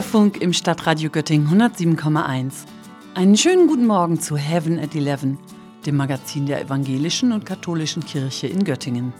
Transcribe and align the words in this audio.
Bürgerfunk 0.00 0.40
im 0.40 0.54
Stadtradio 0.54 1.10
Göttingen 1.10 1.46
107,1. 1.48 2.64
Einen 3.14 3.36
schönen 3.36 3.66
guten 3.66 3.86
Morgen 3.86 4.18
zu 4.18 4.34
Heaven 4.34 4.78
at 4.78 4.94
11, 4.94 5.36
dem 5.84 5.96
Magazin 5.98 6.46
der 6.46 6.62
evangelischen 6.62 7.32
und 7.32 7.44
katholischen 7.44 8.02
Kirche 8.02 8.46
in 8.46 8.64
Göttingen. 8.64 9.12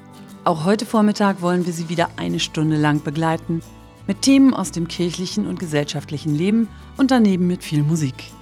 Auch 0.45 0.65
heute 0.65 0.87
Vormittag 0.87 1.43
wollen 1.43 1.66
wir 1.66 1.75
Sie 1.75 1.91
wieder 1.91 2.09
eine 2.16 2.41
Stunde 2.41 2.79
lang 2.79 3.03
begleiten 3.03 3.61
mit 4.07 4.23
Themen 4.23 4.55
aus 4.55 4.71
dem 4.71 4.89
kirchlichen 4.89 5.47
und 5.47 5.59
gesellschaftlichen 5.59 6.35
Leben 6.35 6.66
und 6.97 7.11
daneben 7.11 7.47
mit 7.47 7.62
viel 7.62 7.83
Musik. 7.83 8.33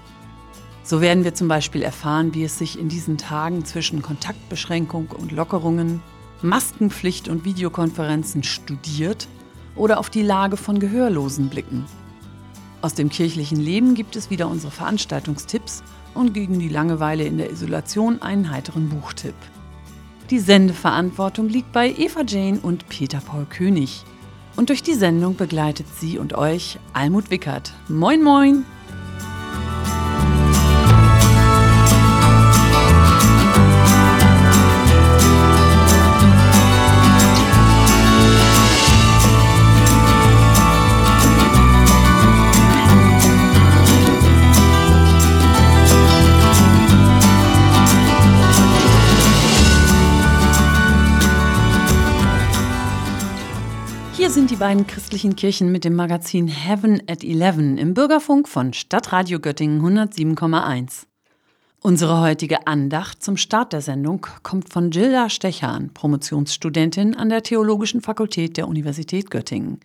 So 0.84 1.00
werden 1.00 1.24
wir 1.24 1.34
zum 1.34 1.48
Beispiel 1.48 1.82
erfahren, 1.82 2.34
wie 2.34 2.44
es 2.44 2.56
sich 2.56 2.78
in 2.78 2.88
diesen 2.88 3.18
Tagen 3.18 3.64
zwischen 3.64 4.00
Kontaktbeschränkung 4.00 5.08
und 5.08 5.32
Lockerungen, 5.32 6.02
Maskenpflicht 6.42 7.28
und 7.28 7.44
Videokonferenzen 7.44 8.44
studiert 8.44 9.26
oder 9.74 9.98
auf 9.98 10.08
die 10.08 10.22
Lage 10.22 10.56
von 10.56 10.78
Gehörlosen 10.78 11.48
blicken. 11.48 11.84
Aus 12.80 12.94
dem 12.94 13.08
kirchlichen 13.08 13.58
Leben 13.58 13.94
gibt 13.94 14.14
es 14.14 14.30
wieder 14.30 14.48
unsere 14.48 14.70
Veranstaltungstipps 14.70 15.82
und 16.14 16.32
gegen 16.32 16.60
die 16.60 16.68
Langeweile 16.68 17.24
in 17.24 17.38
der 17.38 17.50
Isolation 17.50 18.22
einen 18.22 18.50
heiteren 18.50 18.88
Buchtipp. 18.88 19.34
Die 20.30 20.38
Sendeverantwortung 20.38 21.48
liegt 21.48 21.72
bei 21.72 21.90
Eva 21.90 22.22
Jane 22.26 22.60
und 22.62 22.88
Peter 22.88 23.20
Paul 23.20 23.46
König. 23.46 24.04
Und 24.56 24.68
durch 24.68 24.82
die 24.82 24.94
Sendung 24.94 25.36
begleitet 25.36 25.86
sie 25.98 26.18
und 26.18 26.34
euch 26.34 26.78
Almut 26.92 27.30
Wickert. 27.30 27.72
Moin, 27.88 28.22
moin! 28.22 28.64
Beiden 54.58 54.88
christlichen 54.88 55.36
Kirchen 55.36 55.70
mit 55.70 55.84
dem 55.84 55.94
Magazin 55.94 56.48
Heaven 56.48 57.00
at 57.08 57.22
11 57.22 57.78
im 57.78 57.94
Bürgerfunk 57.94 58.48
von 58.48 58.72
Stadtradio 58.72 59.38
Göttingen 59.38 59.80
107,1. 59.80 61.06
Unsere 61.80 62.20
heutige 62.20 62.66
Andacht 62.66 63.22
zum 63.22 63.36
Start 63.36 63.72
der 63.72 63.82
Sendung 63.82 64.26
kommt 64.42 64.72
von 64.72 64.90
Gilda 64.90 65.30
Stechan, 65.30 65.94
Promotionsstudentin 65.94 67.14
an 67.14 67.28
der 67.28 67.44
Theologischen 67.44 68.00
Fakultät 68.00 68.56
der 68.56 68.66
Universität 68.66 69.30
Göttingen. 69.30 69.78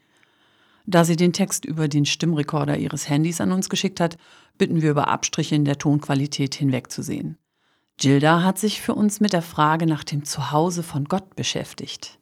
Da 0.88 1.06
sie 1.06 1.18
den 1.18 1.34
Text 1.34 1.66
über 1.66 1.88
den 1.88 2.06
Stimmrekorder 2.06 2.78
ihres 2.78 3.08
Handys 3.08 3.42
an 3.42 3.52
uns 3.52 3.70
geschickt 3.70 4.00
hat, 4.00 4.18
bitten 4.58 4.82
wir 4.82 4.90
über 4.90 5.08
Abstriche 5.08 5.54
in 5.54 5.66
der 5.66 5.78
Tonqualität 5.78 6.56
hinwegzusehen. 6.56 7.38
Gilda 7.98 8.42
hat 8.42 8.58
sich 8.58 8.82
für 8.82 8.96
uns 8.96 9.20
mit 9.20 9.34
der 9.34 9.44
Frage 9.44 9.86
nach 9.86 10.04
dem 10.04 10.26
Zuhause 10.26 10.82
von 10.82 11.06
Gott 11.06 11.36
beschäftigt. 11.36 12.18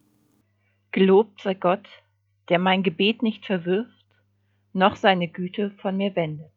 Gelobt 0.91 1.41
sei 1.41 1.53
Gott, 1.53 1.87
der 2.49 2.59
mein 2.59 2.83
Gebet 2.83 3.21
nicht 3.23 3.45
verwirft, 3.45 4.05
noch 4.73 4.95
seine 4.95 5.27
Güte 5.27 5.71
von 5.81 5.97
mir 5.97 6.15
wendet. 6.15 6.51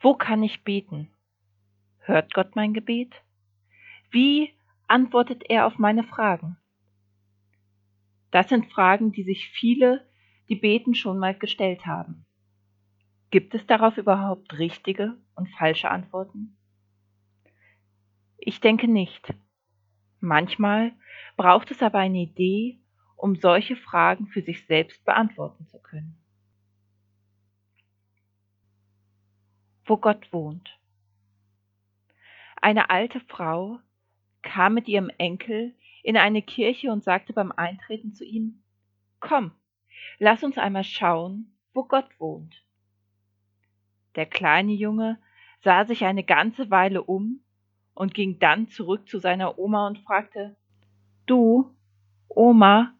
Wo 0.00 0.14
kann 0.14 0.42
ich 0.42 0.64
beten? 0.64 1.10
Hört 1.98 2.32
Gott 2.32 2.56
mein 2.56 2.72
Gebet? 2.72 3.14
Wie 4.10 4.52
antwortet 4.88 5.44
er 5.48 5.66
auf 5.66 5.78
meine 5.78 6.04
Fragen? 6.04 6.56
Das 8.30 8.48
sind 8.48 8.72
Fragen, 8.72 9.12
die 9.12 9.24
sich 9.24 9.48
viele, 9.48 10.06
die 10.48 10.56
beten, 10.56 10.94
schon 10.94 11.18
mal 11.18 11.34
gestellt 11.34 11.86
haben. 11.86 12.24
Gibt 13.30 13.54
es 13.54 13.66
darauf 13.66 13.96
überhaupt 13.98 14.58
richtige 14.58 15.16
und 15.34 15.48
falsche 15.50 15.90
Antworten? 15.90 16.56
Ich 18.38 18.60
denke 18.60 18.88
nicht. 18.88 19.34
Manchmal 20.18 20.92
braucht 21.36 21.70
es 21.70 21.82
aber 21.82 21.98
eine 21.98 22.18
Idee, 22.18 22.80
um 23.20 23.36
solche 23.36 23.76
Fragen 23.76 24.26
für 24.28 24.40
sich 24.40 24.66
selbst 24.66 25.04
beantworten 25.04 25.66
zu 25.66 25.78
können. 25.78 26.16
Wo 29.84 29.98
Gott 29.98 30.32
wohnt. 30.32 30.78
Eine 32.56 32.88
alte 32.88 33.20
Frau 33.20 33.78
kam 34.40 34.74
mit 34.74 34.88
ihrem 34.88 35.10
Enkel 35.18 35.74
in 36.02 36.16
eine 36.16 36.40
Kirche 36.40 36.90
und 36.90 37.04
sagte 37.04 37.34
beim 37.34 37.52
Eintreten 37.52 38.14
zu 38.14 38.24
ihm, 38.24 38.62
Komm, 39.20 39.52
lass 40.18 40.42
uns 40.42 40.56
einmal 40.56 40.84
schauen, 40.84 41.54
wo 41.74 41.84
Gott 41.84 42.08
wohnt. 42.18 42.64
Der 44.14 44.24
kleine 44.24 44.72
Junge 44.72 45.18
sah 45.62 45.84
sich 45.84 46.04
eine 46.06 46.24
ganze 46.24 46.70
Weile 46.70 47.02
um 47.02 47.40
und 47.92 48.14
ging 48.14 48.38
dann 48.38 48.68
zurück 48.68 49.08
zu 49.10 49.18
seiner 49.18 49.58
Oma 49.58 49.86
und 49.86 49.98
fragte, 49.98 50.56
Du, 51.26 51.76
Oma, 52.28 52.94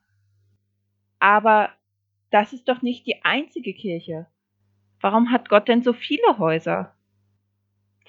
aber 1.21 1.71
das 2.31 2.53
ist 2.53 2.69
doch 2.69 2.83
nicht 2.83 3.07
die 3.07 3.25
einzige 3.25 3.73
Kirche. 3.73 4.27
Warum 5.01 5.31
hat 5.31 5.49
Gott 5.49 5.69
denn 5.69 5.83
so 5.83 5.93
viele 5.93 6.39
Häuser? 6.39 6.95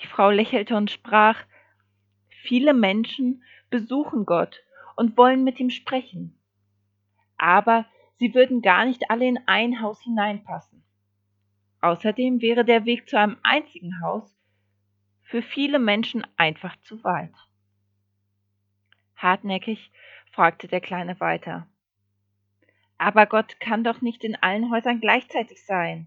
Die 0.01 0.07
Frau 0.07 0.31
lächelte 0.31 0.75
und 0.75 0.89
sprach, 0.89 1.37
viele 2.29 2.73
Menschen 2.73 3.43
besuchen 3.69 4.25
Gott 4.25 4.63
und 4.95 5.17
wollen 5.17 5.43
mit 5.43 5.59
ihm 5.59 5.69
sprechen. 5.69 6.37
Aber 7.37 7.85
sie 8.17 8.33
würden 8.33 8.61
gar 8.61 8.85
nicht 8.85 9.09
alle 9.09 9.27
in 9.27 9.39
ein 9.45 9.81
Haus 9.81 10.01
hineinpassen. 10.01 10.83
Außerdem 11.81 12.41
wäre 12.41 12.63
der 12.63 12.85
Weg 12.85 13.09
zu 13.09 13.17
einem 13.17 13.37
einzigen 13.43 14.01
Haus 14.01 14.37
für 15.23 15.41
viele 15.41 15.79
Menschen 15.79 16.25
einfach 16.37 16.75
zu 16.81 17.03
weit. 17.03 17.33
Hartnäckig 19.15 19.91
fragte 20.31 20.67
der 20.67 20.81
Kleine 20.81 21.19
weiter. 21.19 21.67
Aber 23.01 23.25
Gott 23.25 23.59
kann 23.59 23.83
doch 23.83 24.01
nicht 24.01 24.23
in 24.23 24.35
allen 24.35 24.69
Häusern 24.69 25.01
gleichzeitig 25.01 25.65
sein 25.65 26.05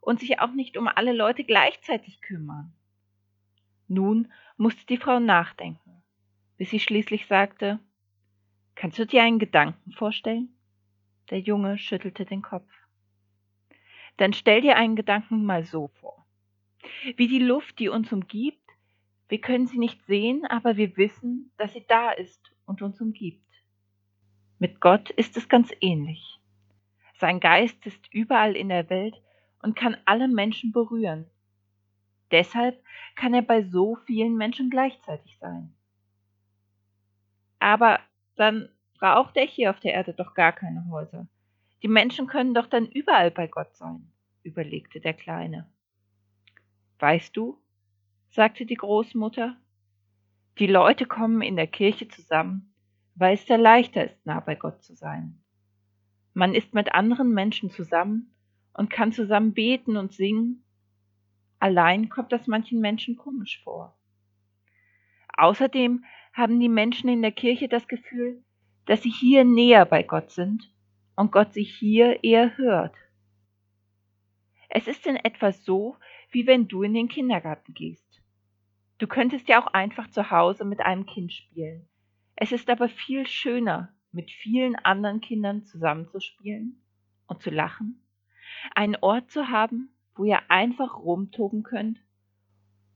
und 0.00 0.18
sich 0.18 0.40
auch 0.40 0.50
nicht 0.50 0.76
um 0.76 0.88
alle 0.88 1.12
Leute 1.12 1.44
gleichzeitig 1.44 2.20
kümmern. 2.20 2.74
Nun 3.86 4.32
musste 4.56 4.84
die 4.86 4.96
Frau 4.96 5.20
nachdenken, 5.20 6.02
bis 6.56 6.70
sie 6.70 6.80
schließlich 6.80 7.26
sagte 7.28 7.78
Kannst 8.74 8.98
du 8.98 9.06
dir 9.06 9.22
einen 9.22 9.38
Gedanken 9.38 9.92
vorstellen? 9.92 10.48
Der 11.30 11.38
Junge 11.38 11.78
schüttelte 11.78 12.24
den 12.24 12.42
Kopf. 12.42 12.72
Dann 14.16 14.32
stell 14.32 14.62
dir 14.62 14.74
einen 14.74 14.96
Gedanken 14.96 15.44
mal 15.44 15.62
so 15.62 15.92
vor. 16.00 16.26
Wie 17.14 17.28
die 17.28 17.38
Luft, 17.38 17.78
die 17.78 17.88
uns 17.88 18.12
umgibt, 18.12 18.68
wir 19.28 19.40
können 19.40 19.68
sie 19.68 19.78
nicht 19.78 20.04
sehen, 20.06 20.44
aber 20.44 20.76
wir 20.76 20.96
wissen, 20.96 21.52
dass 21.56 21.72
sie 21.72 21.84
da 21.86 22.10
ist 22.10 22.50
und 22.64 22.82
uns 22.82 23.00
umgibt. 23.00 23.45
Mit 24.58 24.80
Gott 24.80 25.10
ist 25.10 25.36
es 25.36 25.48
ganz 25.48 25.70
ähnlich. 25.80 26.40
Sein 27.18 27.40
Geist 27.40 27.84
ist 27.86 28.12
überall 28.12 28.56
in 28.56 28.68
der 28.68 28.88
Welt 28.88 29.20
und 29.62 29.76
kann 29.76 29.96
alle 30.04 30.28
Menschen 30.28 30.72
berühren. 30.72 31.26
Deshalb 32.30 32.82
kann 33.14 33.34
er 33.34 33.42
bei 33.42 33.62
so 33.62 33.96
vielen 34.06 34.36
Menschen 34.36 34.70
gleichzeitig 34.70 35.36
sein. 35.38 35.74
Aber 37.58 38.00
dann 38.36 38.68
braucht 38.98 39.36
er 39.36 39.46
hier 39.46 39.70
auf 39.70 39.80
der 39.80 39.94
Erde 39.94 40.14
doch 40.14 40.34
gar 40.34 40.52
keine 40.52 40.88
Häuser. 40.90 41.26
Die 41.82 41.88
Menschen 41.88 42.26
können 42.26 42.54
doch 42.54 42.66
dann 42.66 42.86
überall 42.86 43.30
bei 43.30 43.46
Gott 43.46 43.74
sein, 43.76 44.10
überlegte 44.42 45.00
der 45.00 45.14
Kleine. 45.14 45.70
Weißt 46.98 47.36
du, 47.36 47.58
sagte 48.30 48.64
die 48.64 48.74
Großmutter, 48.74 49.56
die 50.58 50.66
Leute 50.66 51.04
kommen 51.04 51.42
in 51.42 51.56
der 51.56 51.66
Kirche 51.66 52.08
zusammen, 52.08 52.72
weil 53.16 53.34
es 53.34 53.44
da 53.46 53.56
leichter 53.56 54.04
ist, 54.04 54.24
nah 54.24 54.40
bei 54.40 54.54
Gott 54.54 54.82
zu 54.82 54.94
sein. 54.94 55.42
Man 56.34 56.54
ist 56.54 56.74
mit 56.74 56.94
anderen 56.94 57.32
Menschen 57.32 57.70
zusammen 57.70 58.30
und 58.74 58.90
kann 58.90 59.12
zusammen 59.12 59.54
beten 59.54 59.96
und 59.96 60.12
singen. 60.12 60.62
Allein 61.58 62.10
kommt 62.10 62.30
das 62.30 62.46
manchen 62.46 62.80
Menschen 62.80 63.16
komisch 63.16 63.62
vor. 63.64 63.96
Außerdem 65.36 66.04
haben 66.34 66.60
die 66.60 66.68
Menschen 66.68 67.08
in 67.08 67.22
der 67.22 67.32
Kirche 67.32 67.68
das 67.68 67.88
Gefühl, 67.88 68.42
dass 68.84 69.02
sie 69.02 69.10
hier 69.10 69.44
näher 69.44 69.86
bei 69.86 70.02
Gott 70.02 70.30
sind 70.30 70.70
und 71.16 71.32
Gott 71.32 71.54
sich 71.54 71.74
hier 71.74 72.22
eher 72.22 72.56
hört. 72.58 72.94
Es 74.68 74.86
ist 74.86 75.06
in 75.06 75.16
etwa 75.16 75.52
so, 75.52 75.96
wie 76.30 76.46
wenn 76.46 76.68
du 76.68 76.82
in 76.82 76.92
den 76.92 77.08
Kindergarten 77.08 77.72
gehst. 77.72 78.22
Du 78.98 79.06
könntest 79.06 79.48
ja 79.48 79.62
auch 79.62 79.68
einfach 79.68 80.10
zu 80.10 80.30
Hause 80.30 80.66
mit 80.66 80.80
einem 80.80 81.06
Kind 81.06 81.32
spielen, 81.32 81.88
es 82.36 82.52
ist 82.52 82.68
aber 82.68 82.88
viel 82.88 83.26
schöner, 83.26 83.94
mit 84.12 84.30
vielen 84.30 84.76
anderen 84.76 85.20
Kindern 85.20 85.64
zusammenzuspielen 85.64 86.82
und 87.26 87.42
zu 87.42 87.50
lachen, 87.50 88.02
einen 88.74 88.96
Ort 88.96 89.30
zu 89.30 89.48
haben, 89.48 89.90
wo 90.14 90.24
ihr 90.24 90.50
einfach 90.50 90.98
rumtoben 90.98 91.62
könnt 91.62 91.98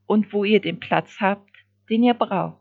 und 0.06 0.32
wo 0.32 0.44
ihr 0.44 0.60
den 0.60 0.78
Platz 0.78 1.20
habt, 1.20 1.50
den 1.88 2.02
ihr 2.02 2.14
braucht. 2.14 2.60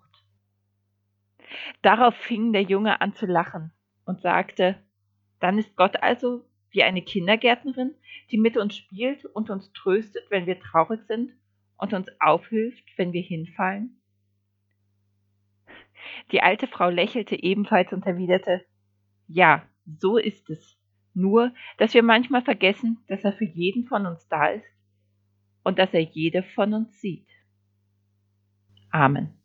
Darauf 1.81 2.15
fing 2.15 2.53
der 2.53 2.63
Junge 2.63 3.01
an 3.01 3.13
zu 3.13 3.25
lachen 3.25 3.71
und 4.05 4.21
sagte, 4.21 4.75
dann 5.39 5.57
ist 5.57 5.75
Gott 5.75 6.01
also 6.01 6.45
wie 6.71 6.83
eine 6.83 7.01
Kindergärtnerin, 7.01 7.95
die 8.31 8.37
mit 8.37 8.57
uns 8.57 8.75
spielt 8.75 9.25
und 9.25 9.49
uns 9.49 9.71
tröstet, 9.73 10.23
wenn 10.29 10.45
wir 10.45 10.59
traurig 10.59 11.01
sind 11.07 11.31
und 11.77 11.93
uns 11.93 12.07
aufhilft, 12.19 12.83
wenn 12.97 13.13
wir 13.13 13.21
hinfallen? 13.21 13.98
Die 16.31 16.41
alte 16.41 16.67
Frau 16.67 16.89
lächelte 16.89 17.41
ebenfalls 17.41 17.91
und 17.93 18.05
erwiderte 18.05 18.65
Ja, 19.27 19.63
so 19.85 20.17
ist 20.17 20.49
es. 20.49 20.77
Nur, 21.13 21.53
dass 21.77 21.93
wir 21.93 22.03
manchmal 22.03 22.43
vergessen, 22.43 23.03
dass 23.07 23.23
er 23.23 23.33
für 23.33 23.45
jeden 23.45 23.85
von 23.87 24.05
uns 24.05 24.27
da 24.29 24.47
ist 24.47 24.65
und 25.63 25.79
dass 25.79 25.93
er 25.93 26.01
jede 26.01 26.43
von 26.43 26.73
uns 26.73 26.99
sieht. 27.01 27.27
Amen. 28.91 29.38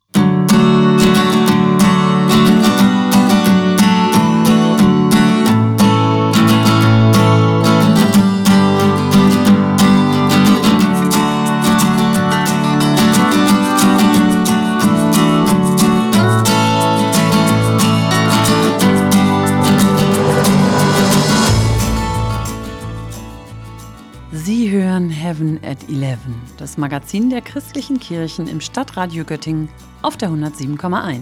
Heaven 25.24 25.58
at 25.64 25.88
11, 25.88 26.18
das 26.58 26.76
Magazin 26.76 27.30
der 27.30 27.40
christlichen 27.40 27.98
Kirchen 27.98 28.46
im 28.46 28.60
Stadtradio 28.60 29.24
Göttingen 29.24 29.70
auf 30.02 30.18
der 30.18 30.28
107,1. 30.28 31.20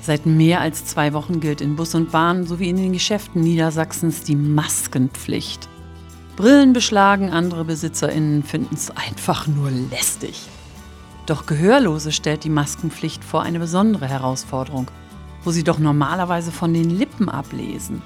Seit 0.00 0.24
mehr 0.24 0.62
als 0.62 0.86
zwei 0.86 1.12
Wochen 1.12 1.38
gilt 1.38 1.60
in 1.60 1.76
Bus 1.76 1.94
und 1.94 2.12
Bahn 2.12 2.46
sowie 2.46 2.70
in 2.70 2.78
den 2.78 2.94
Geschäften 2.94 3.42
Niedersachsens 3.42 4.22
die 4.22 4.36
Maskenpflicht. 4.36 5.68
Brillen 6.36 6.72
beschlagen, 6.72 7.28
andere 7.28 7.66
BesitzerInnen 7.66 8.42
finden 8.42 8.74
es 8.74 8.90
einfach 8.90 9.46
nur 9.46 9.70
lästig. 9.70 10.48
Doch 11.26 11.44
Gehörlose 11.44 12.10
stellt 12.10 12.44
die 12.44 12.48
Maskenpflicht 12.48 13.22
vor 13.22 13.42
eine 13.42 13.58
besondere 13.58 14.08
Herausforderung, 14.08 14.90
wo 15.44 15.50
sie 15.50 15.62
doch 15.62 15.78
normalerweise 15.78 16.52
von 16.52 16.72
den 16.72 16.88
Lippen 16.88 17.28
ablesen. 17.28 18.00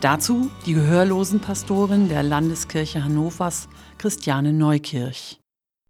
Dazu 0.00 0.48
die 0.64 0.74
Gehörlosenpastorin 0.74 2.08
der 2.08 2.22
Landeskirche 2.22 3.02
Hannovers, 3.02 3.68
Christiane 3.98 4.52
Neukirch. 4.52 5.40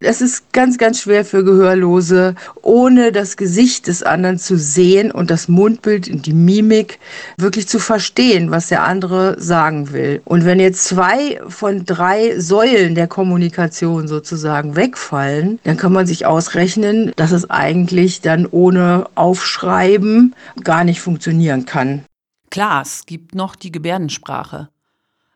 Es 0.00 0.22
ist 0.22 0.52
ganz, 0.52 0.78
ganz 0.78 1.02
schwer 1.02 1.26
für 1.26 1.44
Gehörlose, 1.44 2.36
ohne 2.62 3.12
das 3.12 3.36
Gesicht 3.36 3.86
des 3.86 4.02
anderen 4.02 4.38
zu 4.38 4.56
sehen 4.56 5.10
und 5.10 5.28
das 5.28 5.48
Mundbild 5.48 6.08
und 6.08 6.24
die 6.24 6.32
Mimik 6.32 7.00
wirklich 7.36 7.68
zu 7.68 7.78
verstehen, 7.78 8.50
was 8.50 8.68
der 8.68 8.84
andere 8.84 9.38
sagen 9.38 9.92
will. 9.92 10.22
Und 10.24 10.46
wenn 10.46 10.60
jetzt 10.60 10.84
zwei 10.84 11.40
von 11.48 11.84
drei 11.84 12.38
Säulen 12.38 12.94
der 12.94 13.08
Kommunikation 13.08 14.08
sozusagen 14.08 14.74
wegfallen, 14.74 15.58
dann 15.64 15.76
kann 15.76 15.92
man 15.92 16.06
sich 16.06 16.24
ausrechnen, 16.24 17.12
dass 17.16 17.32
es 17.32 17.50
eigentlich 17.50 18.22
dann 18.22 18.46
ohne 18.46 19.06
Aufschreiben 19.16 20.34
gar 20.64 20.84
nicht 20.84 21.00
funktionieren 21.00 21.66
kann. 21.66 22.04
Klar, 22.50 22.82
es 22.82 23.06
gibt 23.06 23.34
noch 23.34 23.56
die 23.56 23.72
Gebärdensprache. 23.72 24.70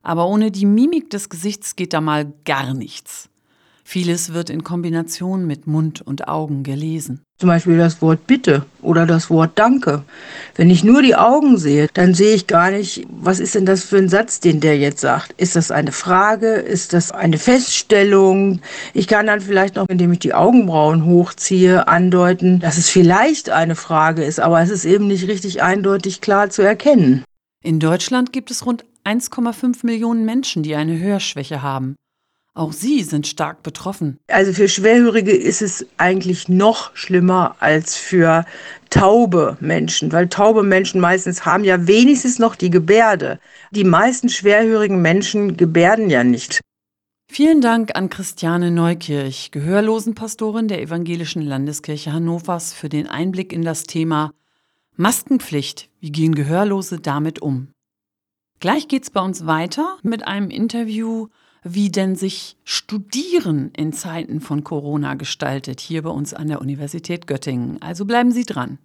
Aber 0.02 0.26
ohne 0.26 0.50
die 0.50 0.66
Mimik 0.66 1.10
des 1.10 1.28
Gesichts 1.28 1.76
geht 1.76 1.92
da 1.92 2.00
mal 2.00 2.32
gar 2.44 2.74
nichts. 2.74 3.28
Vieles 3.84 4.32
wird 4.32 4.48
in 4.48 4.64
Kombination 4.64 5.46
mit 5.46 5.66
Mund 5.66 6.00
und 6.00 6.28
Augen 6.28 6.62
gelesen. 6.62 7.22
Zum 7.38 7.48
Beispiel 7.48 7.76
das 7.76 8.00
Wort 8.00 8.26
Bitte 8.26 8.64
oder 8.80 9.04
das 9.04 9.28
Wort 9.28 9.52
Danke. 9.56 10.04
Wenn 10.54 10.70
ich 10.70 10.84
nur 10.84 11.02
die 11.02 11.16
Augen 11.16 11.58
sehe, 11.58 11.88
dann 11.92 12.14
sehe 12.14 12.34
ich 12.34 12.46
gar 12.46 12.70
nicht, 12.70 13.04
was 13.10 13.40
ist 13.40 13.56
denn 13.56 13.66
das 13.66 13.82
für 13.82 13.98
ein 13.98 14.08
Satz, 14.08 14.38
den 14.38 14.60
der 14.60 14.78
jetzt 14.78 15.00
sagt. 15.00 15.32
Ist 15.40 15.56
das 15.56 15.72
eine 15.72 15.90
Frage? 15.90 16.52
Ist 16.52 16.92
das 16.92 17.10
eine 17.10 17.38
Feststellung? 17.38 18.60
Ich 18.94 19.08
kann 19.08 19.26
dann 19.26 19.40
vielleicht 19.40 19.74
noch, 19.74 19.88
indem 19.88 20.12
ich 20.12 20.20
die 20.20 20.34
Augenbrauen 20.34 21.04
hochziehe, 21.04 21.88
andeuten, 21.88 22.60
dass 22.60 22.78
es 22.78 22.88
vielleicht 22.88 23.50
eine 23.50 23.74
Frage 23.74 24.22
ist, 24.22 24.38
aber 24.38 24.60
es 24.60 24.70
ist 24.70 24.84
eben 24.84 25.08
nicht 25.08 25.26
richtig 25.26 25.62
eindeutig 25.62 26.20
klar 26.20 26.50
zu 26.50 26.62
erkennen. 26.62 27.24
In 27.64 27.80
Deutschland 27.80 28.32
gibt 28.32 28.52
es 28.52 28.64
rund 28.64 28.84
1,5 29.04 29.84
Millionen 29.84 30.24
Menschen, 30.24 30.62
die 30.62 30.76
eine 30.76 30.98
Hörschwäche 30.98 31.62
haben. 31.62 31.96
Auch 32.54 32.72
sie 32.72 33.02
sind 33.02 33.26
stark 33.26 33.62
betroffen. 33.62 34.18
Also 34.28 34.52
für 34.52 34.68
Schwerhörige 34.68 35.32
ist 35.32 35.62
es 35.62 35.86
eigentlich 35.96 36.50
noch 36.50 36.94
schlimmer 36.94 37.56
als 37.60 37.96
für 37.96 38.44
taube 38.90 39.56
Menschen, 39.60 40.12
weil 40.12 40.28
taube 40.28 40.62
Menschen 40.62 41.00
meistens 41.00 41.46
haben 41.46 41.64
ja 41.64 41.86
wenigstens 41.86 42.38
noch 42.38 42.54
die 42.54 42.68
Gebärde. 42.68 43.40
Die 43.70 43.84
meisten 43.84 44.28
schwerhörigen 44.28 45.00
Menschen 45.00 45.56
gebärden 45.56 46.10
ja 46.10 46.24
nicht. 46.24 46.60
Vielen 47.30 47.62
Dank 47.62 47.96
an 47.96 48.10
Christiane 48.10 48.70
Neukirch, 48.70 49.50
Gehörlosenpastorin 49.52 50.68
der 50.68 50.82
Evangelischen 50.82 51.40
Landeskirche 51.40 52.12
Hannovers, 52.12 52.74
für 52.74 52.90
den 52.90 53.06
Einblick 53.06 53.54
in 53.54 53.62
das 53.62 53.84
Thema 53.84 54.32
Maskenpflicht. 54.96 55.88
Wie 56.00 56.12
gehen 56.12 56.34
Gehörlose 56.34 57.00
damit 57.00 57.40
um? 57.40 57.68
Gleich 58.60 58.88
geht's 58.88 59.08
bei 59.08 59.22
uns 59.22 59.46
weiter 59.46 59.96
mit 60.02 60.26
einem 60.26 60.50
Interview 60.50 61.28
wie 61.64 61.90
denn 61.90 62.16
sich 62.16 62.56
Studieren 62.64 63.70
in 63.76 63.92
Zeiten 63.92 64.40
von 64.40 64.64
Corona 64.64 65.14
gestaltet, 65.14 65.80
hier 65.80 66.02
bei 66.02 66.10
uns 66.10 66.34
an 66.34 66.48
der 66.48 66.60
Universität 66.60 67.26
Göttingen. 67.26 67.80
Also 67.80 68.04
bleiben 68.04 68.32
Sie 68.32 68.44
dran. 68.44 68.78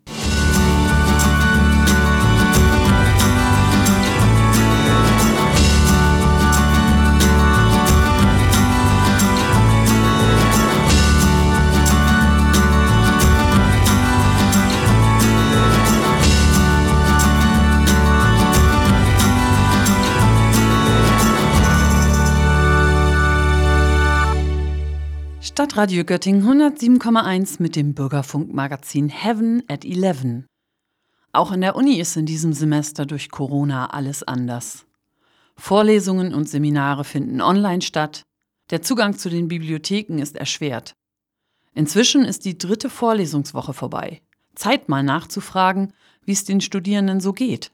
Stadtradio 25.57 26.05
Göttingen 26.05 26.43
107,1 26.43 27.55
mit 27.57 27.75
dem 27.75 27.95
Bürgerfunkmagazin 27.95 29.09
Heaven 29.09 29.63
at 29.67 29.85
11. 29.85 30.43
Auch 31.31 31.49
an 31.49 31.61
der 31.61 31.75
Uni 31.75 31.99
ist 31.99 32.15
in 32.15 32.27
diesem 32.27 32.53
Semester 32.53 33.07
durch 33.07 33.31
Corona 33.31 33.87
alles 33.87 34.21
anders. 34.21 34.85
Vorlesungen 35.55 36.35
und 36.35 36.47
Seminare 36.47 37.03
finden 37.03 37.41
online 37.41 37.81
statt. 37.81 38.21
Der 38.69 38.83
Zugang 38.83 39.17
zu 39.17 39.31
den 39.31 39.47
Bibliotheken 39.47 40.19
ist 40.19 40.35
erschwert. 40.35 40.93
Inzwischen 41.73 42.23
ist 42.23 42.45
die 42.45 42.59
dritte 42.59 42.91
Vorlesungswoche 42.91 43.73
vorbei. 43.73 44.21
Zeit 44.53 44.89
mal 44.89 45.01
nachzufragen, 45.01 45.91
wie 46.23 46.33
es 46.33 46.43
den 46.43 46.61
Studierenden 46.61 47.19
so 47.19 47.33
geht. 47.33 47.71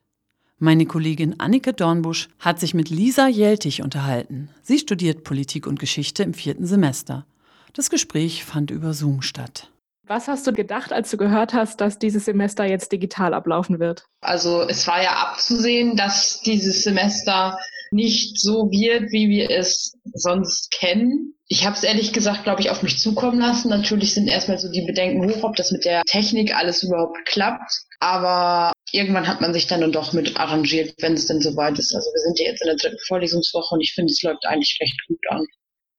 Meine 0.57 0.85
Kollegin 0.85 1.37
Annike 1.41 1.73
Dornbusch 1.73 2.29
hat 2.39 2.61
sich 2.61 2.73
mit 2.73 2.89
Lisa 2.89 3.27
Jeltig 3.27 3.83
unterhalten. 3.83 4.47
Sie 4.61 4.79
studiert 4.79 5.25
Politik 5.25 5.67
und 5.67 5.81
Geschichte 5.81 6.23
im 6.23 6.33
vierten 6.33 6.65
Semester. 6.65 7.25
Das 7.73 7.89
Gespräch 7.89 8.43
fand 8.45 8.69
über 8.69 8.93
Zoom 8.93 9.23
statt. 9.23 9.69
Was 10.05 10.27
hast 10.27 10.45
du 10.45 10.53
gedacht, 10.53 10.93
als 10.93 11.09
du 11.09 11.17
gehört 11.17 11.53
hast, 11.53 11.81
dass 11.81 11.97
dieses 11.97 12.25
Semester 12.25 12.65
jetzt 12.65 12.91
digital 12.91 13.33
ablaufen 13.33 13.79
wird? 13.79 14.05
Also 14.21 14.61
es 14.61 14.85
war 14.85 15.01
ja 15.01 15.11
abzusehen, 15.11 15.95
dass 15.95 16.41
dieses 16.41 16.83
Semester 16.83 17.57
nicht 17.91 18.39
so 18.39 18.69
wird, 18.69 19.11
wie 19.11 19.29
wir 19.29 19.49
es 19.49 19.97
sonst 20.13 20.71
kennen. 20.71 21.35
Ich 21.47 21.65
habe 21.65 21.75
es 21.75 21.83
ehrlich 21.83 22.11
gesagt, 22.11 22.43
glaube 22.43 22.61
ich, 22.61 22.69
auf 22.69 22.83
mich 22.83 22.99
zukommen 22.99 23.39
lassen. 23.39 23.69
Natürlich 23.69 24.13
sind 24.13 24.27
erstmal 24.27 24.59
so 24.59 24.71
die 24.71 24.85
Bedenken 24.85 25.29
hoch, 25.29 25.43
ob 25.43 25.55
das 25.55 25.71
mit 25.71 25.85
der 25.85 26.03
Technik 26.03 26.55
alles 26.55 26.83
überhaupt 26.83 27.25
klappt. 27.25 27.71
Aber 27.99 28.73
irgendwann 28.91 29.27
hat 29.27 29.41
man 29.41 29.53
sich 29.53 29.67
dann 29.67 29.91
doch 29.91 30.13
mit 30.13 30.37
arrangiert, 30.37 30.93
wenn 30.99 31.13
es 31.13 31.27
denn 31.27 31.41
soweit 31.41 31.79
ist. 31.79 31.95
Also 31.95 32.09
wir 32.11 32.19
sind 32.19 32.39
ja 32.39 32.51
jetzt 32.51 32.61
in 32.61 32.67
der 32.67 32.77
dritten 32.77 33.03
Vorlesungswoche 33.07 33.75
und 33.75 33.81
ich 33.81 33.93
finde, 33.93 34.11
es 34.11 34.21
läuft 34.21 34.45
eigentlich 34.45 34.77
recht 34.81 34.99
gut 35.07 35.19
an. 35.29 35.45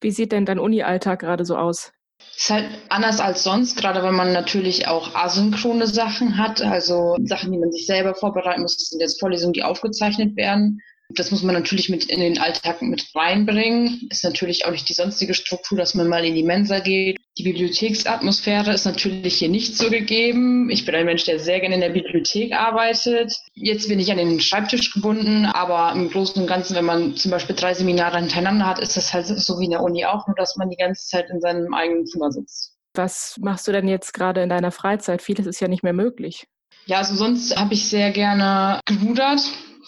Wie 0.04 0.10
sieht 0.10 0.32
denn 0.32 0.44
dein 0.44 0.58
Uni-Alltag 0.58 1.20
gerade 1.20 1.46
so 1.46 1.56
aus? 1.56 1.90
Ist 2.36 2.50
halt 2.50 2.66
anders 2.90 3.20
als 3.20 3.42
sonst, 3.42 3.78
gerade 3.78 4.02
wenn 4.02 4.14
man 4.14 4.34
natürlich 4.34 4.86
auch 4.86 5.14
asynchrone 5.14 5.86
Sachen 5.86 6.36
hat, 6.36 6.60
also 6.60 7.16
Sachen, 7.22 7.52
die 7.52 7.58
man 7.58 7.72
sich 7.72 7.86
selber 7.86 8.14
vorbereiten 8.14 8.60
muss. 8.60 8.76
Das 8.76 8.90
sind 8.90 9.00
jetzt 9.00 9.18
Vorlesungen, 9.18 9.54
die 9.54 9.62
aufgezeichnet 9.62 10.36
werden. 10.36 10.78
Das 11.10 11.30
muss 11.30 11.42
man 11.42 11.54
natürlich 11.54 11.90
mit 11.90 12.06
in 12.06 12.20
den 12.20 12.38
Alltag 12.38 12.80
mit 12.80 13.06
reinbringen. 13.14 14.08
Ist 14.10 14.24
natürlich 14.24 14.64
auch 14.64 14.70
nicht 14.70 14.88
die 14.88 14.94
sonstige 14.94 15.34
Struktur, 15.34 15.76
dass 15.76 15.94
man 15.94 16.08
mal 16.08 16.24
in 16.24 16.34
die 16.34 16.42
Mensa 16.42 16.80
geht. 16.80 17.18
Die 17.36 17.42
Bibliotheksatmosphäre 17.42 18.72
ist 18.72 18.86
natürlich 18.86 19.36
hier 19.36 19.50
nicht 19.50 19.76
so 19.76 19.90
gegeben. 19.90 20.70
Ich 20.70 20.86
bin 20.86 20.94
ein 20.94 21.04
Mensch, 21.04 21.24
der 21.24 21.38
sehr 21.38 21.60
gerne 21.60 21.74
in 21.74 21.80
der 21.82 21.90
Bibliothek 21.90 22.52
arbeitet. 22.52 23.38
Jetzt 23.52 23.88
bin 23.88 24.00
ich 24.00 24.10
an 24.10 24.18
den 24.18 24.40
Schreibtisch 24.40 24.94
gebunden, 24.94 25.44
aber 25.44 25.92
im 25.92 26.10
Großen 26.10 26.40
und 26.40 26.48
Ganzen, 26.48 26.74
wenn 26.74 26.84
man 26.84 27.16
zum 27.16 27.30
Beispiel 27.30 27.54
drei 27.54 27.74
Seminare 27.74 28.18
hintereinander 28.18 28.66
hat, 28.66 28.78
ist 28.78 28.96
das 28.96 29.12
halt 29.12 29.26
so 29.26 29.60
wie 29.60 29.66
in 29.66 29.72
der 29.72 29.82
Uni 29.82 30.06
auch, 30.06 30.26
nur 30.26 30.36
dass 30.36 30.56
man 30.56 30.70
die 30.70 30.76
ganze 30.76 31.06
Zeit 31.06 31.28
in 31.28 31.40
seinem 31.40 31.74
eigenen 31.74 32.06
Zimmer 32.06 32.32
sitzt. 32.32 32.72
Was 32.94 33.36
machst 33.40 33.68
du 33.68 33.72
denn 33.72 33.88
jetzt 33.88 34.14
gerade 34.14 34.42
in 34.42 34.48
deiner 34.48 34.70
Freizeit? 34.70 35.20
Vieles 35.20 35.46
ist 35.46 35.60
ja 35.60 35.68
nicht 35.68 35.82
mehr 35.82 35.92
möglich. 35.92 36.46
Ja, 36.86 36.98
also 36.98 37.14
sonst 37.14 37.56
habe 37.56 37.74
ich 37.74 37.88
sehr 37.88 38.10
gerne 38.10 38.80
gerudert 38.86 39.40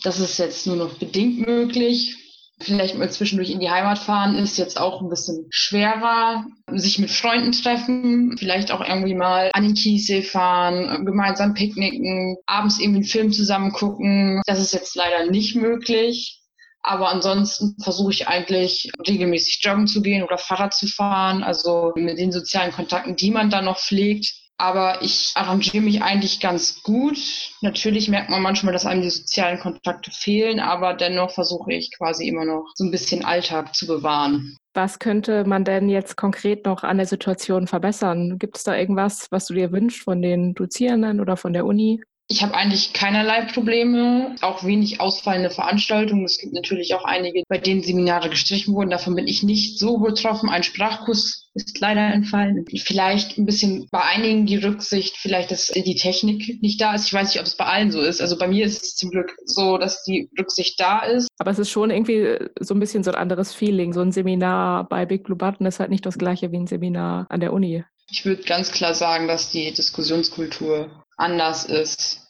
Das 0.02 0.20
ist 0.20 0.38
jetzt 0.38 0.66
nur 0.66 0.76
noch 0.76 0.98
bedingt 0.98 1.46
möglich. 1.46 2.16
Vielleicht 2.58 2.96
mal 2.96 3.10
zwischendurch 3.10 3.50
in 3.50 3.60
die 3.60 3.68
Heimat 3.68 3.98
fahren 3.98 4.34
ist 4.34 4.56
jetzt 4.56 4.80
auch 4.80 5.02
ein 5.02 5.10
bisschen 5.10 5.46
schwerer. 5.50 6.46
Sich 6.72 6.98
mit 6.98 7.10
Freunden 7.10 7.52
treffen, 7.52 8.36
vielleicht 8.38 8.70
auch 8.70 8.80
irgendwie 8.80 9.14
mal 9.14 9.50
an 9.52 9.64
den 9.64 9.74
Kiessee 9.74 10.22
fahren, 10.22 11.04
gemeinsam 11.04 11.52
picknicken, 11.52 12.36
abends 12.46 12.80
irgendwie 12.80 13.00
einen 13.00 13.04
Film 13.04 13.32
zusammen 13.32 13.72
gucken. 13.72 14.40
Das 14.46 14.58
ist 14.58 14.72
jetzt 14.72 14.96
leider 14.96 15.30
nicht 15.30 15.54
möglich. 15.54 16.40
Aber 16.82 17.10
ansonsten 17.10 17.76
versuche 17.82 18.12
ich 18.12 18.28
eigentlich 18.28 18.90
regelmäßig 19.06 19.60
joggen 19.62 19.88
zu 19.88 20.00
gehen 20.00 20.22
oder 20.22 20.38
Fahrrad 20.38 20.72
zu 20.72 20.86
fahren. 20.86 21.42
Also 21.42 21.92
mit 21.96 22.16
den 22.16 22.32
sozialen 22.32 22.72
Kontakten, 22.72 23.16
die 23.16 23.32
man 23.32 23.50
da 23.50 23.60
noch 23.60 23.78
pflegt. 23.78 24.32
Aber 24.58 25.02
ich 25.02 25.32
arrangiere 25.34 25.82
mich 25.82 26.02
eigentlich 26.02 26.40
ganz 26.40 26.82
gut. 26.82 27.18
Natürlich 27.60 28.08
merkt 28.08 28.30
man 28.30 28.42
manchmal, 28.42 28.72
dass 28.72 28.86
einem 28.86 29.02
die 29.02 29.10
sozialen 29.10 29.58
Kontakte 29.58 30.10
fehlen, 30.10 30.60
aber 30.60 30.94
dennoch 30.94 31.30
versuche 31.30 31.74
ich 31.74 31.90
quasi 31.96 32.26
immer 32.26 32.44
noch 32.44 32.72
so 32.74 32.84
ein 32.84 32.90
bisschen 32.90 33.24
Alltag 33.24 33.74
zu 33.74 33.86
bewahren. 33.86 34.56
Was 34.72 34.98
könnte 34.98 35.44
man 35.44 35.64
denn 35.64 35.88
jetzt 35.88 36.16
konkret 36.16 36.64
noch 36.66 36.84
an 36.84 36.98
der 36.98 37.06
Situation 37.06 37.66
verbessern? 37.66 38.38
Gibt 38.38 38.56
es 38.56 38.64
da 38.64 38.76
irgendwas, 38.76 39.26
was 39.30 39.46
du 39.46 39.54
dir 39.54 39.72
wünschst 39.72 40.02
von 40.02 40.22
den 40.22 40.54
Dozierenden 40.54 41.20
oder 41.20 41.36
von 41.36 41.52
der 41.52 41.66
Uni? 41.66 42.02
Ich 42.28 42.42
habe 42.42 42.54
eigentlich 42.54 42.92
keinerlei 42.92 43.42
Probleme, 43.42 44.34
auch 44.40 44.64
wenig 44.64 45.00
ausfallende 45.00 45.50
Veranstaltungen. 45.50 46.24
Es 46.24 46.38
gibt 46.38 46.54
natürlich 46.54 46.94
auch 46.94 47.04
einige, 47.04 47.44
bei 47.48 47.58
denen 47.58 47.84
Seminare 47.84 48.28
gestrichen 48.30 48.74
wurden. 48.74 48.90
Davon 48.90 49.14
bin 49.14 49.28
ich 49.28 49.44
nicht 49.44 49.78
so 49.78 49.98
betroffen. 49.98 50.48
Ein 50.48 50.64
Sprachkurs 50.64 51.48
ist 51.54 51.80
leider 51.80 52.00
entfallen. 52.12 52.64
Vielleicht 52.84 53.38
ein 53.38 53.46
bisschen 53.46 53.86
bei 53.92 54.02
einigen 54.02 54.44
die 54.44 54.56
Rücksicht, 54.56 55.16
vielleicht, 55.16 55.52
dass 55.52 55.68
die 55.68 55.94
Technik 55.94 56.60
nicht 56.62 56.80
da 56.80 56.96
ist. 56.96 57.06
Ich 57.06 57.12
weiß 57.12 57.28
nicht, 57.28 57.38
ob 57.38 57.46
es 57.46 57.56
bei 57.56 57.66
allen 57.66 57.92
so 57.92 58.00
ist. 58.00 58.20
Also 58.20 58.36
bei 58.36 58.48
mir 58.48 58.66
ist 58.66 58.82
es 58.82 58.96
zum 58.96 59.10
Glück 59.10 59.36
so, 59.44 59.78
dass 59.78 60.02
die 60.02 60.28
Rücksicht 60.36 60.80
da 60.80 61.04
ist. 61.04 61.28
Aber 61.38 61.52
es 61.52 61.60
ist 61.60 61.70
schon 61.70 61.90
irgendwie 61.90 62.38
so 62.58 62.74
ein 62.74 62.80
bisschen 62.80 63.04
so 63.04 63.12
ein 63.12 63.16
anderes 63.16 63.54
Feeling. 63.54 63.92
So 63.92 64.00
ein 64.00 64.10
Seminar 64.10 64.88
bei 64.88 65.06
Big 65.06 65.22
Blue 65.22 65.38
Button 65.38 65.64
ist 65.64 65.78
halt 65.78 65.90
nicht 65.90 66.04
das 66.04 66.18
gleiche 66.18 66.50
wie 66.50 66.58
ein 66.58 66.66
Seminar 66.66 67.26
an 67.28 67.38
der 67.38 67.52
Uni. 67.52 67.84
Ich 68.10 68.24
würde 68.24 68.42
ganz 68.42 68.72
klar 68.72 68.94
sagen, 68.94 69.28
dass 69.28 69.50
die 69.50 69.72
Diskussionskultur 69.72 71.05
anders 71.16 71.64
ist. 71.64 72.22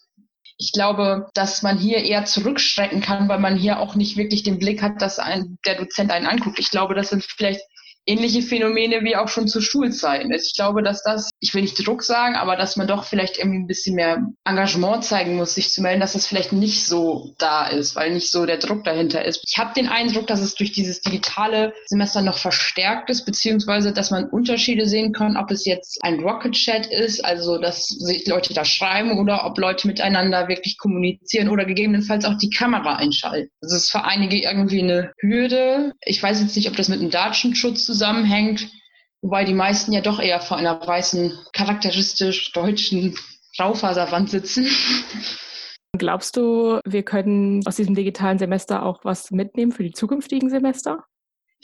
Ich 0.58 0.72
glaube, 0.72 1.28
dass 1.34 1.62
man 1.62 1.78
hier 1.78 1.98
eher 1.98 2.24
zurückschrecken 2.24 3.02
kann, 3.02 3.28
weil 3.28 3.38
man 3.38 3.56
hier 3.56 3.78
auch 3.78 3.94
nicht 3.94 4.16
wirklich 4.16 4.42
den 4.42 4.58
Blick 4.58 4.80
hat, 4.80 5.02
dass 5.02 5.18
ein, 5.18 5.58
der 5.66 5.76
Dozent 5.76 6.10
einen 6.10 6.26
anguckt. 6.26 6.58
Ich 6.58 6.70
glaube, 6.70 6.94
das 6.94 7.10
sind 7.10 7.24
vielleicht 7.24 7.60
ähnliche 8.06 8.42
Phänomene 8.42 9.02
wie 9.02 9.16
auch 9.16 9.28
schon 9.28 9.48
zu 9.48 9.60
Schulzeiten. 9.60 10.32
Ich 10.32 10.52
glaube, 10.54 10.82
dass 10.82 11.02
das, 11.02 11.30
ich 11.40 11.52
will 11.54 11.62
nicht 11.62 11.84
Druck 11.84 12.02
sagen, 12.02 12.36
aber 12.36 12.56
dass 12.56 12.76
man 12.76 12.86
doch 12.86 13.04
vielleicht 13.04 13.38
irgendwie 13.38 13.58
ein 13.58 13.66
bisschen 13.66 13.96
mehr 13.96 14.22
Engagement 14.44 15.04
zeigen 15.04 15.36
muss, 15.36 15.54
sich 15.54 15.70
zu 15.70 15.82
melden, 15.82 16.00
dass 16.00 16.12
das 16.12 16.26
vielleicht 16.26 16.52
nicht 16.52 16.86
so 16.86 17.34
da 17.38 17.66
ist, 17.66 17.96
weil 17.96 18.12
nicht 18.12 18.30
so 18.30 18.46
der 18.46 18.58
Druck 18.58 18.84
dahinter 18.84 19.24
ist. 19.24 19.42
Ich 19.46 19.58
habe 19.58 19.74
den 19.74 19.88
Eindruck, 19.88 20.28
dass 20.28 20.40
es 20.40 20.54
durch 20.54 20.72
dieses 20.72 21.00
digitale 21.00 21.74
Semester 21.86 22.22
noch 22.22 22.38
verstärkt 22.38 23.10
ist, 23.10 23.26
beziehungsweise 23.26 23.92
dass 23.92 24.10
man 24.10 24.28
Unterschiede 24.30 24.86
sehen 24.86 25.12
kann, 25.12 25.36
ob 25.36 25.50
es 25.50 25.64
jetzt 25.64 25.98
ein 26.02 26.20
Rocket 26.20 26.52
Chat 26.52 26.86
ist, 26.86 27.24
also 27.24 27.58
dass 27.58 27.88
sich 27.88 28.26
Leute 28.26 28.54
da 28.54 28.64
schreiben 28.64 29.18
oder 29.18 29.44
ob 29.44 29.58
Leute 29.58 29.86
miteinander 29.88 30.48
wirklich 30.48 30.78
kommunizieren 30.78 31.48
oder 31.48 31.64
gegebenenfalls 31.64 32.24
auch 32.24 32.38
die 32.38 32.50
Kamera 32.50 32.96
einschalten. 32.96 33.50
Das 33.60 33.72
ist 33.72 33.90
für 33.90 34.04
einige 34.04 34.40
irgendwie 34.40 34.82
eine 34.82 35.12
Hürde. 35.20 35.92
Ich 36.04 36.22
weiß 36.22 36.40
jetzt 36.40 36.54
nicht, 36.54 36.68
ob 36.68 36.76
das 36.76 36.88
mit 36.88 37.00
dem 37.00 37.10
Datenschutz 37.10 37.84
zusammen 37.84 37.95
zusammenhängt, 37.96 38.68
wobei 39.22 39.44
die 39.44 39.54
meisten 39.54 39.92
ja 39.92 40.02
doch 40.02 40.20
eher 40.20 40.40
vor 40.40 40.58
einer 40.58 40.78
weißen, 40.86 41.32
charakteristisch 41.54 42.52
deutschen 42.52 43.16
Raufaserwand 43.58 44.30
sitzen. 44.30 44.68
Glaubst 45.96 46.36
du, 46.36 46.78
wir 46.84 47.02
können 47.02 47.66
aus 47.66 47.76
diesem 47.76 47.94
digitalen 47.94 48.38
Semester 48.38 48.84
auch 48.84 49.02
was 49.02 49.30
mitnehmen 49.30 49.72
für 49.72 49.82
die 49.82 49.92
zukünftigen 49.92 50.50
Semester? 50.50 51.04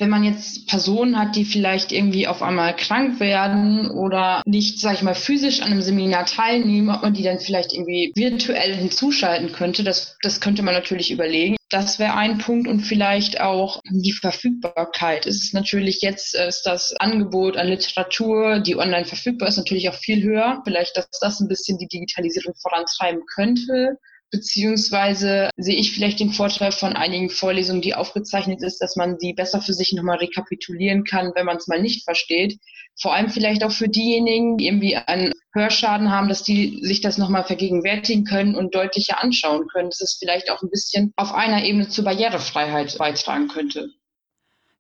Wenn 0.03 0.11
man 0.11 0.25
jetzt 0.25 0.67
Personen 0.67 1.17
hat, 1.17 1.37
die 1.37 1.45
vielleicht 1.45 1.93
irgendwie 1.93 2.27
auf 2.27 2.43
einmal 2.43 2.75
krank 2.75 3.21
werden 3.21 3.89
oder 3.89 4.43
nicht, 4.45 4.81
sag 4.81 4.95
ich 4.95 5.03
mal, 5.03 5.15
physisch 5.15 5.61
an 5.61 5.71
einem 5.71 5.81
Seminar 5.81 6.27
teilnehmen, 6.27 6.91
ob 6.91 7.03
man 7.03 7.15
die 7.15 7.23
dann 7.23 7.39
vielleicht 7.39 7.73
irgendwie 7.73 8.11
virtuell 8.17 8.75
hinzuschalten 8.75 9.53
könnte, 9.53 9.85
das, 9.85 10.17
das 10.21 10.41
könnte 10.41 10.65
man 10.65 10.75
natürlich 10.75 11.13
überlegen. 11.13 11.55
Das 11.71 12.01
wäre 12.01 12.15
ein 12.15 12.39
Punkt 12.39 12.67
und 12.67 12.81
vielleicht 12.81 13.41
auch 13.41 13.81
die 13.89 14.13
Verfügbarkeit. 14.13 15.25
Es 15.25 15.37
ist 15.37 15.55
natürlich 15.55 16.03
jetzt 16.03 16.35
äh, 16.35 16.49
ist 16.49 16.65
das 16.65 16.97
Angebot 16.99 17.57
an 17.57 17.69
Literatur, 17.69 18.59
die 18.59 18.77
online 18.77 19.05
verfügbar 19.05 19.49
ist, 19.49 19.57
natürlich 19.57 19.89
auch 19.89 19.95
viel 19.95 20.25
höher. 20.25 20.63
Vielleicht, 20.65 20.97
dass 20.97 21.09
das 21.21 21.39
ein 21.39 21.47
bisschen 21.47 21.79
die 21.79 21.87
Digitalisierung 21.87 22.55
vorantreiben 22.61 23.23
könnte. 23.33 23.99
Beziehungsweise 24.33 25.51
sehe 25.59 25.77
ich 25.77 25.93
vielleicht 25.93 26.19
den 26.19 26.33
Vorteil 26.33 26.73
von 26.73 26.95
einigen 26.95 27.29
Vorlesungen, 27.29 27.83
die 27.83 27.95
aufgezeichnet 27.95 28.63
ist, 28.63 28.79
dass 28.79 28.97
man 28.97 29.19
sie 29.19 29.35
besser 29.35 29.61
für 29.61 29.75
sich 29.75 29.93
nochmal 29.93 30.17
rekapitulieren 30.17 31.05
kann, 31.05 31.33
wenn 31.35 31.45
man 31.45 31.59
es 31.59 31.69
mal 31.69 31.83
nicht 31.83 32.05
versteht. 32.05 32.59
Vor 32.99 33.15
allem 33.15 33.29
vielleicht 33.29 33.63
auch 33.63 33.73
für 33.73 33.91
diejenigen, 33.91 34.57
die 34.57 34.69
irgendwie 34.69 34.97
einen 34.97 35.35
Hörschaden 35.53 36.11
haben, 36.11 36.31
dass 36.31 36.43
die 36.43 36.81
sich 36.83 37.03
das 37.03 37.19
nochmal 37.19 37.45
vergegenwärtigen 37.45 38.25
können 38.25 38.55
und 38.55 38.75
deutlicher 38.75 39.23
anschauen 39.23 39.67
können, 39.69 39.91
dass 39.91 40.01
es 40.01 40.17
vielleicht 40.19 40.51
auch 40.51 40.63
ein 40.63 40.71
bisschen 40.71 41.13
auf 41.17 41.35
einer 41.35 41.65
Ebene 41.65 41.89
zur 41.89 42.05
Barrierefreiheit 42.05 42.97
beitragen 42.97 43.49
könnte. 43.49 43.91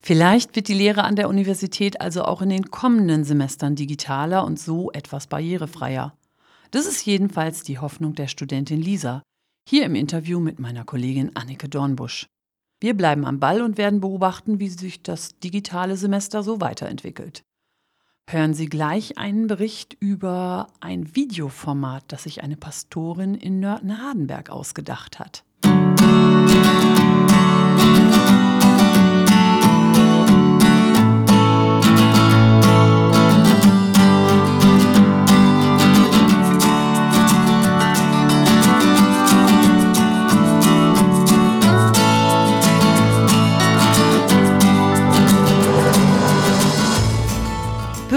Vielleicht 0.00 0.56
wird 0.56 0.68
die 0.68 0.74
Lehre 0.74 1.04
an 1.04 1.14
der 1.14 1.28
Universität 1.28 2.00
also 2.00 2.24
auch 2.24 2.40
in 2.40 2.48
den 2.48 2.70
kommenden 2.70 3.24
Semestern 3.24 3.76
digitaler 3.76 4.46
und 4.46 4.58
so 4.58 4.90
etwas 4.92 5.26
barrierefreier. 5.26 6.16
Das 6.70 6.86
ist 6.86 7.04
jedenfalls 7.04 7.64
die 7.64 7.78
Hoffnung 7.78 8.14
der 8.14 8.28
Studentin 8.28 8.80
Lisa, 8.80 9.22
hier 9.68 9.84
im 9.86 9.94
Interview 9.94 10.40
mit 10.40 10.58
meiner 10.58 10.84
Kollegin 10.84 11.34
Annike 11.36 11.68
Dornbusch. 11.68 12.26
Wir 12.80 12.96
bleiben 12.96 13.24
am 13.24 13.38
Ball 13.38 13.62
und 13.62 13.78
werden 13.78 14.00
beobachten, 14.00 14.58
wie 14.58 14.68
sich 14.68 15.02
das 15.02 15.38
digitale 15.38 15.96
Semester 15.96 16.42
so 16.42 16.60
weiterentwickelt. 16.60 17.44
Hören 18.28 18.54
Sie 18.54 18.66
gleich 18.66 19.18
einen 19.18 19.46
Bericht 19.46 19.96
über 20.00 20.68
ein 20.80 21.14
Videoformat, 21.14 22.04
das 22.08 22.24
sich 22.24 22.42
eine 22.42 22.56
Pastorin 22.56 23.34
in 23.34 23.60
Nörten-Hardenberg 23.60 24.50
ausgedacht 24.50 25.18
hat. 25.18 25.44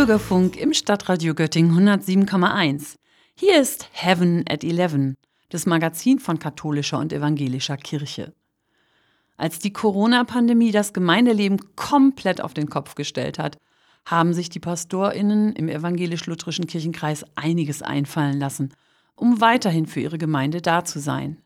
Bürgerfunk 0.06 0.56
im 0.56 0.72
Stadtradio 0.72 1.34
Göttingen 1.34 1.72
107,1. 1.72 2.98
Hier 3.34 3.60
ist 3.60 3.90
Heaven 3.92 4.46
at 4.48 4.64
11, 4.64 5.16
das 5.50 5.66
Magazin 5.66 6.20
von 6.20 6.38
katholischer 6.38 7.00
und 7.00 7.12
evangelischer 7.12 7.76
Kirche. 7.76 8.32
Als 9.36 9.58
die 9.58 9.74
Corona-Pandemie 9.74 10.72
das 10.72 10.94
Gemeindeleben 10.94 11.60
komplett 11.76 12.40
auf 12.40 12.54
den 12.54 12.70
Kopf 12.70 12.94
gestellt 12.94 13.40
hat, 13.40 13.58
haben 14.06 14.36
sich 14.36 14.50
die 14.50 14.60
PastorInnen 14.60 15.54
im 15.54 15.70
evangelisch-lutherischen 15.70 16.68
Kirchenkreis 16.68 17.26
einiges 17.34 17.82
einfallen 17.82 18.40
lassen, 18.40 18.76
um 19.16 19.42
weiterhin 19.42 19.88
für 19.88 20.02
ihre 20.02 20.20
Gemeinde 20.20 20.62
da 20.62 20.86
zu 20.86 21.00
sein. 21.00 21.42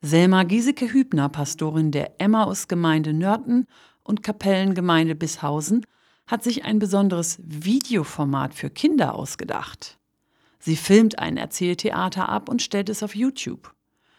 Selma 0.00 0.44
Giesecke-Hübner, 0.44 1.28
Pastorin 1.30 1.90
der 1.90 2.20
Emmaus-Gemeinde 2.20 3.12
Nörten 3.12 3.66
und 4.04 4.22
Kapellengemeinde 4.22 5.16
Bishausen, 5.16 5.84
hat 6.32 6.42
sich 6.42 6.64
ein 6.64 6.78
besonderes 6.78 7.38
Videoformat 7.44 8.54
für 8.54 8.70
Kinder 8.70 9.14
ausgedacht. 9.14 9.98
Sie 10.58 10.76
filmt 10.76 11.18
ein 11.18 11.36
Erzähltheater 11.36 12.30
ab 12.30 12.48
und 12.48 12.62
stellt 12.62 12.88
es 12.88 13.02
auf 13.02 13.14
YouTube. 13.14 13.74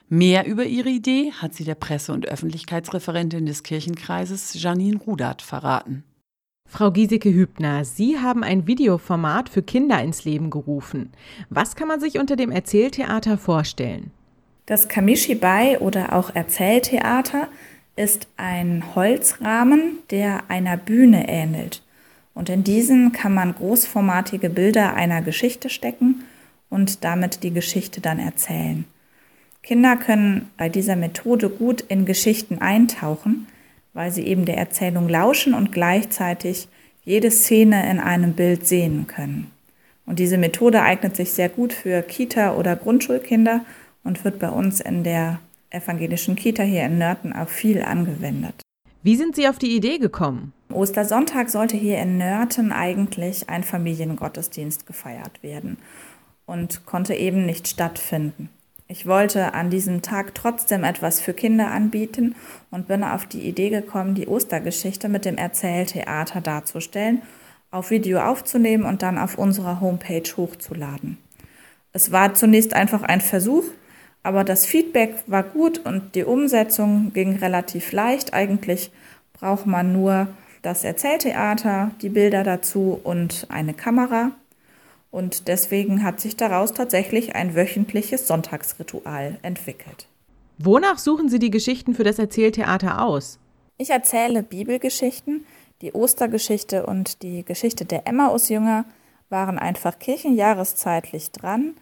Mehr 0.10 0.46
über 0.46 0.64
ihre 0.64 0.90
Idee 0.90 1.32
hat 1.32 1.56
sie 1.56 1.64
der 1.64 1.74
Presse- 1.74 2.14
und 2.14 2.28
Öffentlichkeitsreferentin 2.28 3.48
des 3.48 3.64
Kirchenkreises 3.64 4.62
Janine 4.62 4.98
Rudert 4.98 5.42
verraten. 5.42 6.04
Frau 6.68 6.92
Giesecke-Hübner, 6.92 7.84
Sie 7.84 8.20
haben 8.20 8.44
ein 8.44 8.68
Videoformat 8.68 9.50
für 9.50 9.64
Kinder 9.64 10.00
ins 10.00 10.24
Leben 10.24 10.52
gerufen. 10.52 11.12
Was 11.50 11.76
kann 11.76 11.88
man 11.88 12.00
sich 12.00 12.20
unter 12.20 12.36
dem 12.36 12.52
Erzähltheater 12.52 13.40
vorstellen? 13.40 14.12
Das 14.68 14.88
Kamishibai 14.88 15.80
oder 15.80 16.14
auch 16.14 16.36
Erzähltheater 16.36 17.48
ist 17.96 18.28
ein 18.38 18.84
Holzrahmen, 18.94 19.98
der 20.12 20.44
einer 20.50 20.78
Bühne 20.78 21.28
ähnelt. 21.28 21.83
Und 22.34 22.50
in 22.50 22.64
diesen 22.64 23.12
kann 23.12 23.34
man 23.34 23.54
großformatige 23.56 24.50
Bilder 24.50 24.96
einer 24.96 25.22
Geschichte 25.22 25.70
stecken 25.70 26.24
und 26.70 27.04
damit 27.04 27.44
die 27.44 27.52
Geschichte 27.52 28.02
dann 28.02 28.20
erzählen. 28.20 28.86
Kinder 29.62 29.96
können 29.96 30.50
bei 30.58 30.68
dieser 30.68 30.96
Methode 30.96 31.50
gut 31.50 31.82
in 31.82 32.06
Geschichten 32.06 32.60
eintauchen, 32.60 33.48
weil 33.94 34.12
sie 34.12 34.26
eben 34.26 34.46
der 34.46 34.58
Erzählung 34.58 35.08
lauschen 35.08 35.54
und 35.54 35.72
gleichzeitig 35.72 36.68
jede 37.06 37.32
Szene 37.32 37.90
in 37.90 38.00
einem 38.00 38.34
Bild 38.34 38.68
sehen 38.68 39.08
können. 39.08 39.52
Und 40.06 40.20
diese 40.20 40.38
Methode 40.38 40.82
eignet 40.82 41.16
sich 41.16 41.32
sehr 41.32 41.50
gut 41.50 41.72
für 41.72 42.02
Kita- 42.02 42.56
oder 42.56 42.76
Grundschulkinder 42.76 43.62
und 44.04 44.24
wird 44.26 44.40
bei 44.40 44.50
uns 44.50 44.82
in 44.82 45.04
der 45.04 45.40
evangelischen 45.70 46.36
Kita 46.36 46.64
hier 46.64 46.86
in 46.86 46.98
Nörten 46.98 47.34
auch 47.34 47.48
viel 47.48 47.82
angewendet. 47.82 48.63
Wie 49.06 49.18
sind 49.18 49.36
Sie 49.36 49.50
auf 49.50 49.60
die 49.60 49.76
Idee 49.76 49.98
gekommen? 49.98 50.54
Ostersonntag 50.72 51.50
sollte 51.50 51.76
hier 51.76 51.98
in 51.98 52.18
Nörten 52.18 52.72
eigentlich 52.72 53.50
ein 53.50 53.66
Familiengottesdienst 53.66 54.88
gefeiert 54.88 55.44
werden 55.44 55.78
und 56.46 56.86
konnte 56.86 57.14
eben 57.14 57.46
nicht 57.46 57.68
stattfinden. 57.68 58.48
Ich 58.88 59.06
wollte 59.06 59.54
an 59.56 59.70
diesem 59.70 60.04
Tag 60.04 60.34
trotzdem 60.36 60.86
etwas 60.86 61.20
für 61.20 61.34
Kinder 61.34 61.70
anbieten 61.70 62.36
und 62.72 62.88
bin 62.88 63.04
auf 63.04 63.26
die 63.26 63.42
Idee 63.42 63.70
gekommen, 63.70 64.16
die 64.16 64.28
Ostergeschichte 64.28 65.10
mit 65.10 65.26
dem 65.26 65.36
Erzähltheater 65.36 66.40
darzustellen, 66.40 67.24
auf 67.72 67.92
Video 67.92 68.22
aufzunehmen 68.22 68.86
und 68.86 69.02
dann 69.02 69.18
auf 69.18 69.38
unserer 69.38 69.82
Homepage 69.82 70.30
hochzuladen. 70.38 71.18
Es 71.92 72.14
war 72.14 72.36
zunächst 72.36 72.74
einfach 72.74 73.04
ein 73.04 73.20
Versuch, 73.20 73.66
aber 74.24 74.46
das 74.46 74.66
Feedback 74.66 75.16
war 75.28 75.44
gut 75.44 75.80
und 75.86 76.16
die 76.16 76.24
Umsetzung 76.24 77.12
ging 77.14 77.36
relativ 77.36 77.92
leicht. 77.92 78.34
Eigentlich 78.34 78.92
braucht 79.34 79.66
man 79.66 79.92
nur 79.92 80.28
das 80.62 80.86
Erzähltheater, 80.86 81.92
die 82.02 82.10
Bilder 82.10 82.44
dazu 82.44 83.00
und 83.04 83.46
eine 83.50 83.74
Kamera. 83.74 84.32
Und 85.12 85.48
deswegen 85.50 86.04
hat 86.04 86.22
sich 86.22 86.38
daraus 86.38 86.74
tatsächlich 86.74 87.36
ein 87.36 87.54
wöchentliches 87.54 88.26
Sonntagsritual 88.26 89.38
entwickelt. 89.44 90.08
Wonach 90.58 90.98
suchen 90.98 91.30
Sie 91.30 91.40
die 91.40 91.52
Geschichten 91.52 91.94
für 91.94 92.06
das 92.06 92.18
Erzähltheater 92.18 93.02
aus? 93.02 93.40
Ich 93.78 93.90
erzähle 93.90 94.42
Bibelgeschichten. 94.42 95.46
Die 95.82 95.92
Ostergeschichte 95.92 96.86
und 96.86 97.22
die 97.24 97.44
Geschichte 97.44 97.84
der 97.84 98.08
Emmausjünger 98.08 98.86
waren 99.30 99.60
einfach 99.60 100.00
kirchenjahreszeitlich 100.00 101.32
dran. 101.32 101.74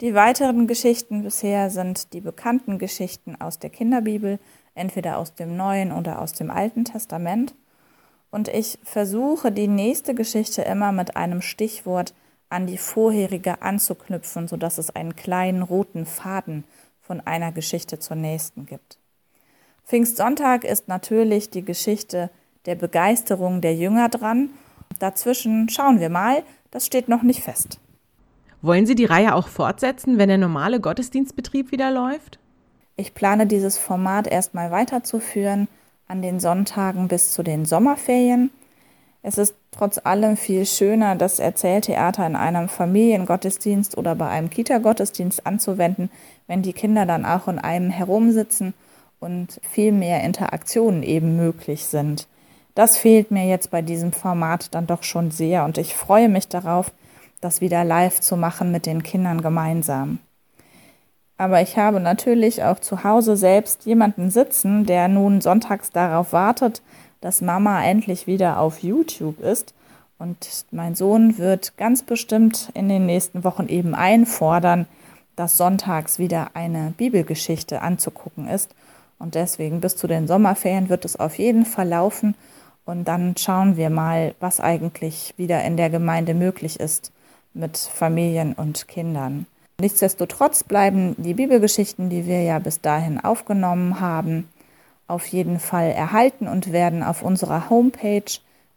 Die 0.00 0.14
weiteren 0.14 0.66
Geschichten 0.66 1.22
bisher 1.22 1.70
sind 1.70 2.12
die 2.12 2.20
bekannten 2.20 2.78
Geschichten 2.78 3.40
aus 3.40 3.60
der 3.60 3.70
Kinderbibel, 3.70 4.40
entweder 4.74 5.18
aus 5.18 5.34
dem 5.34 5.56
Neuen 5.56 5.92
oder 5.92 6.20
aus 6.20 6.32
dem 6.32 6.50
Alten 6.50 6.84
Testament. 6.84 7.54
Und 8.32 8.48
ich 8.48 8.78
versuche 8.82 9.52
die 9.52 9.68
nächste 9.68 10.14
Geschichte 10.14 10.62
immer 10.62 10.90
mit 10.90 11.16
einem 11.16 11.40
Stichwort 11.42 12.12
an 12.48 12.66
die 12.66 12.78
vorherige 12.78 13.62
anzuknüpfen, 13.62 14.48
sodass 14.48 14.78
es 14.78 14.90
einen 14.90 15.14
kleinen 15.14 15.62
roten 15.62 16.06
Faden 16.06 16.64
von 17.00 17.20
einer 17.20 17.52
Geschichte 17.52 18.00
zur 18.00 18.16
nächsten 18.16 18.66
gibt. 18.66 18.98
Pfingstsonntag 19.86 20.64
ist 20.64 20.88
natürlich 20.88 21.50
die 21.50 21.64
Geschichte 21.64 22.30
der 22.66 22.74
Begeisterung 22.74 23.60
der 23.60 23.76
Jünger 23.76 24.08
dran. 24.08 24.50
Dazwischen 24.98 25.68
schauen 25.68 26.00
wir 26.00 26.08
mal, 26.08 26.42
das 26.72 26.86
steht 26.86 27.08
noch 27.08 27.22
nicht 27.22 27.42
fest. 27.42 27.78
Wollen 28.64 28.86
Sie 28.86 28.94
die 28.94 29.04
Reihe 29.04 29.34
auch 29.34 29.48
fortsetzen, 29.48 30.16
wenn 30.16 30.30
der 30.30 30.38
normale 30.38 30.80
Gottesdienstbetrieb 30.80 31.70
wieder 31.70 31.90
läuft? 31.90 32.38
Ich 32.96 33.12
plane 33.12 33.46
dieses 33.46 33.76
Format 33.76 34.26
erstmal 34.26 34.70
weiterzuführen 34.70 35.68
an 36.08 36.22
den 36.22 36.40
Sonntagen 36.40 37.06
bis 37.06 37.32
zu 37.32 37.42
den 37.42 37.66
Sommerferien. 37.66 38.50
Es 39.20 39.36
ist 39.36 39.54
trotz 39.70 40.00
allem 40.02 40.38
viel 40.38 40.64
schöner, 40.64 41.14
das 41.14 41.40
Erzähltheater 41.40 42.26
in 42.26 42.36
einem 42.36 42.70
Familiengottesdienst 42.70 43.98
oder 43.98 44.14
bei 44.14 44.30
einem 44.30 44.48
Kita-Gottesdienst 44.48 45.46
anzuwenden, 45.46 46.10
wenn 46.46 46.62
die 46.62 46.72
Kinder 46.72 47.04
dann 47.04 47.26
auch 47.26 47.48
in 47.48 47.58
einem 47.58 47.90
herumsitzen 47.90 48.72
und 49.20 49.60
viel 49.70 49.92
mehr 49.92 50.24
Interaktionen 50.24 51.02
eben 51.02 51.36
möglich 51.36 51.84
sind. 51.84 52.28
Das 52.74 52.96
fehlt 52.96 53.30
mir 53.30 53.46
jetzt 53.46 53.70
bei 53.70 53.82
diesem 53.82 54.12
Format 54.12 54.74
dann 54.74 54.86
doch 54.86 55.02
schon 55.02 55.30
sehr 55.30 55.66
und 55.66 55.76
ich 55.76 55.94
freue 55.94 56.30
mich 56.30 56.48
darauf, 56.48 56.92
das 57.44 57.60
wieder 57.60 57.84
live 57.84 58.20
zu 58.20 58.36
machen 58.36 58.72
mit 58.72 58.86
den 58.86 59.02
Kindern 59.02 59.42
gemeinsam. 59.42 60.18
Aber 61.36 61.60
ich 61.60 61.76
habe 61.76 62.00
natürlich 62.00 62.62
auch 62.62 62.78
zu 62.78 63.04
Hause 63.04 63.36
selbst 63.36 63.84
jemanden 63.84 64.30
sitzen, 64.30 64.86
der 64.86 65.08
nun 65.08 65.40
sonntags 65.40 65.90
darauf 65.90 66.32
wartet, 66.32 66.80
dass 67.20 67.42
Mama 67.42 67.84
endlich 67.84 68.26
wieder 68.26 68.58
auf 68.60 68.82
YouTube 68.82 69.40
ist. 69.40 69.74
Und 70.18 70.64
mein 70.70 70.94
Sohn 70.94 71.36
wird 71.38 71.76
ganz 71.76 72.02
bestimmt 72.02 72.70
in 72.72 72.88
den 72.88 73.04
nächsten 73.04 73.44
Wochen 73.44 73.68
eben 73.68 73.94
einfordern, 73.94 74.86
dass 75.36 75.56
sonntags 75.56 76.18
wieder 76.18 76.52
eine 76.54 76.94
Bibelgeschichte 76.96 77.82
anzugucken 77.82 78.48
ist. 78.48 78.74
Und 79.18 79.34
deswegen 79.34 79.80
bis 79.80 79.96
zu 79.96 80.06
den 80.06 80.28
Sommerferien 80.28 80.88
wird 80.88 81.04
es 81.04 81.16
auf 81.16 81.36
jeden 81.38 81.66
Fall 81.66 81.88
laufen. 81.88 82.36
Und 82.86 83.08
dann 83.08 83.36
schauen 83.36 83.76
wir 83.76 83.90
mal, 83.90 84.34
was 84.38 84.60
eigentlich 84.60 85.34
wieder 85.36 85.62
in 85.64 85.76
der 85.76 85.90
Gemeinde 85.90 86.32
möglich 86.34 86.78
ist 86.78 87.12
mit 87.54 87.78
Familien 87.78 88.52
und 88.52 88.88
Kindern. 88.88 89.46
Nichtsdestotrotz 89.80 90.64
bleiben 90.64 91.14
die 91.18 91.34
Bibelgeschichten, 91.34 92.08
die 92.10 92.26
wir 92.26 92.42
ja 92.42 92.58
bis 92.58 92.80
dahin 92.80 93.18
aufgenommen 93.18 94.00
haben, 94.00 94.48
auf 95.06 95.26
jeden 95.26 95.58
Fall 95.58 95.90
erhalten 95.90 96.48
und 96.48 96.72
werden 96.72 97.02
auf 97.02 97.22
unserer 97.22 97.68
Homepage 97.70 98.24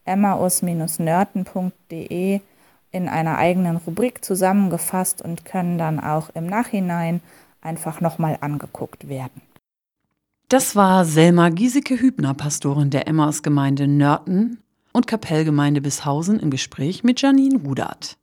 emmaus-nörten.de 0.06 2.40
in 2.92 3.10
einer 3.10 3.38
eigenen 3.38 3.76
Rubrik 3.78 4.24
zusammengefasst 4.24 5.22
und 5.22 5.46
können 5.46 5.78
dann 5.78 6.00
auch 6.00 6.30
im 6.34 6.48
Nachhinein 6.48 7.22
einfach 7.62 8.02
nochmal 8.02 8.40
angeguckt 8.42 9.08
werden. 9.10 9.42
Das 10.50 10.76
war 10.76 11.06
Selma 11.06 11.50
Giesecke-Hübner, 11.50 12.34
Pastorin 12.34 12.90
der 12.90 13.08
Emmaus-Gemeinde 13.08 13.88
Nörten 13.88 14.64
und 14.94 15.06
Kapellgemeinde 15.06 15.82
Bishausen 15.82 16.40
im 16.40 16.50
Gespräch 16.50 17.04
mit 17.04 17.22
Janine 17.22 17.60
Rudert. 17.60 18.18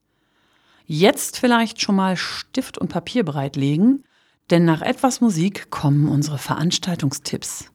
Jetzt 0.87 1.39
vielleicht 1.39 1.81
schon 1.81 1.97
mal 1.97 2.15
Stift 2.17 2.77
und 2.77 2.89
Papier 2.89 3.25
bereitlegen, 3.25 4.05
denn 4.51 4.67
nach 4.67 4.83
etwas 4.83 5.23
Musik 5.23 5.71
kommen 5.71 6.09
unsere 6.09 6.37
Veranstaltungstipps. 6.37 7.71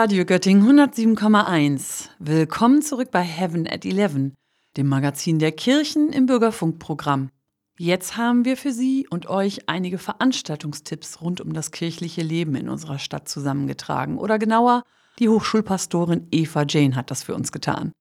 Stadtradio 0.00 0.24
Göttingen 0.24 0.66
107,1. 0.66 2.08
Willkommen 2.18 2.80
zurück 2.80 3.10
bei 3.10 3.20
Heaven 3.20 3.66
at 3.70 3.84
11, 3.84 4.32
dem 4.78 4.86
Magazin 4.86 5.38
der 5.38 5.52
Kirchen 5.52 6.10
im 6.10 6.24
Bürgerfunkprogramm. 6.24 7.28
Jetzt 7.76 8.16
haben 8.16 8.46
wir 8.46 8.56
für 8.56 8.72
Sie 8.72 9.06
und 9.10 9.28
euch 9.28 9.68
einige 9.68 9.98
Veranstaltungstipps 9.98 11.20
rund 11.20 11.42
um 11.42 11.52
das 11.52 11.70
kirchliche 11.70 12.22
Leben 12.22 12.54
in 12.54 12.70
unserer 12.70 12.98
Stadt 12.98 13.28
zusammengetragen. 13.28 14.16
Oder 14.16 14.38
genauer, 14.38 14.84
die 15.18 15.28
Hochschulpastorin 15.28 16.28
Eva 16.30 16.64
Jane 16.66 16.96
hat 16.96 17.10
das 17.10 17.22
für 17.22 17.34
uns 17.34 17.52
getan. 17.52 17.92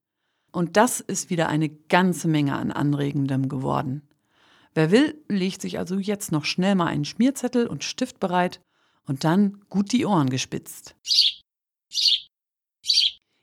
Und 0.54 0.78
das 0.78 1.02
ist 1.02 1.30
wieder 1.30 1.50
eine 1.50 1.68
ganze 1.68 2.30
Menge 2.30 2.56
an 2.56 2.72
Anregendem 2.72 3.50
geworden. 3.50 4.08
Wer 4.74 4.92
will, 4.92 5.22
legt 5.28 5.62
sich 5.62 5.80
also 5.80 5.98
jetzt 5.98 6.32
noch 6.32 6.46
schnell 6.46 6.76
mal 6.76 6.88
einen 6.88 7.04
Schmierzettel 7.04 7.68
und 7.68 7.84
Stift 7.84 8.22
bereit 8.22 8.62
und 9.06 9.26
dann 9.26 9.66
gut 9.68 9.92
die 9.92 10.06
Ohren 10.06 10.30
gespitzt. 10.30 10.96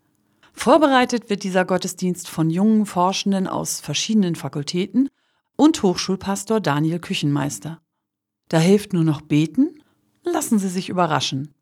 Vorbereitet 0.54 1.30
wird 1.30 1.44
dieser 1.44 1.64
Gottesdienst 1.64 2.28
von 2.28 2.50
jungen 2.50 2.86
Forschenden 2.86 3.48
aus 3.48 3.80
verschiedenen 3.80 4.36
Fakultäten 4.36 5.10
und 5.56 5.82
Hochschulpastor 5.82 6.60
Daniel 6.60 7.00
Küchenmeister. 7.00 7.82
Da 8.50 8.60
hilft 8.60 8.92
nur 8.92 9.06
noch 9.06 9.22
beten, 9.22 9.82
lassen 10.24 10.60
Sie 10.60 10.70
sich 10.70 10.90
überraschen. 10.90 11.54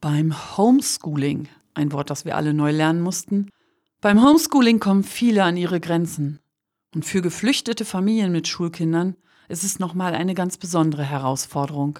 Beim 0.00 0.56
Homeschooling, 0.56 1.48
ein 1.74 1.92
Wort, 1.92 2.10
das 2.10 2.24
wir 2.24 2.36
alle 2.36 2.54
neu 2.54 2.70
lernen 2.70 3.00
mussten, 3.00 3.50
beim 4.00 4.24
Homeschooling 4.24 4.80
kommen 4.80 5.04
viele 5.04 5.44
an 5.44 5.56
ihre 5.56 5.80
Grenzen. 5.80 6.40
Und 6.94 7.04
für 7.04 7.22
geflüchtete 7.22 7.84
Familien 7.84 8.32
mit 8.32 8.48
Schulkindern 8.48 9.16
ist 9.48 9.64
es 9.64 9.78
nochmal 9.78 10.14
eine 10.14 10.34
ganz 10.34 10.56
besondere 10.56 11.04
Herausforderung. 11.04 11.98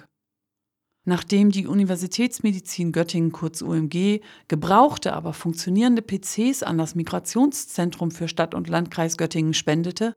Nachdem 1.03 1.49
die 1.49 1.67
Universitätsmedizin 1.67 2.91
Göttingen 2.91 3.31
kurz 3.31 3.61
UMG 3.61 4.21
gebrauchte, 4.47 5.13
aber 5.13 5.33
funktionierende 5.33 6.01
PCs 6.01 6.63
an 6.63 6.77
das 6.77 6.93
Migrationszentrum 6.95 8.11
für 8.11 8.27
Stadt 8.27 8.53
und 8.53 8.69
Landkreis 8.69 9.17
Göttingen 9.17 9.53
spendete, 9.53 10.15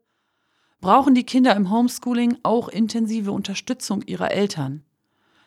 brauchen 0.80 1.14
die 1.14 1.24
Kinder 1.24 1.56
im 1.56 1.70
Homeschooling 1.70 2.36
auch 2.42 2.68
intensive 2.68 3.32
Unterstützung 3.32 4.02
ihrer 4.02 4.30
Eltern. 4.30 4.84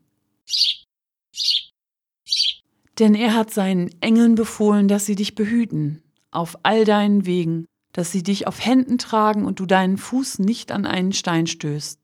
Denn 2.99 3.15
er 3.15 3.35
hat 3.35 3.53
seinen 3.53 3.91
Engeln 4.01 4.35
befohlen, 4.35 4.89
dass 4.89 5.07
sie 5.07 5.15
dich 5.15 5.35
behüten, 5.35 6.03
auf 6.31 6.59
all 6.65 6.85
deinen 6.85 7.27
Wegen, 7.27 7.67
dass 7.93 8.13
sie 8.13 8.23
dich 8.23 8.47
auf 8.47 8.65
Händen 8.65 8.99
tragen 8.99 9.45
und 9.45 9.61
du 9.61 9.67
deinen 9.67 9.99
Fuß 9.99 10.41
nicht 10.41 10.73
an 10.73 10.85
einen 10.85 11.13
Stein 11.13 11.47
stößt. 11.47 12.01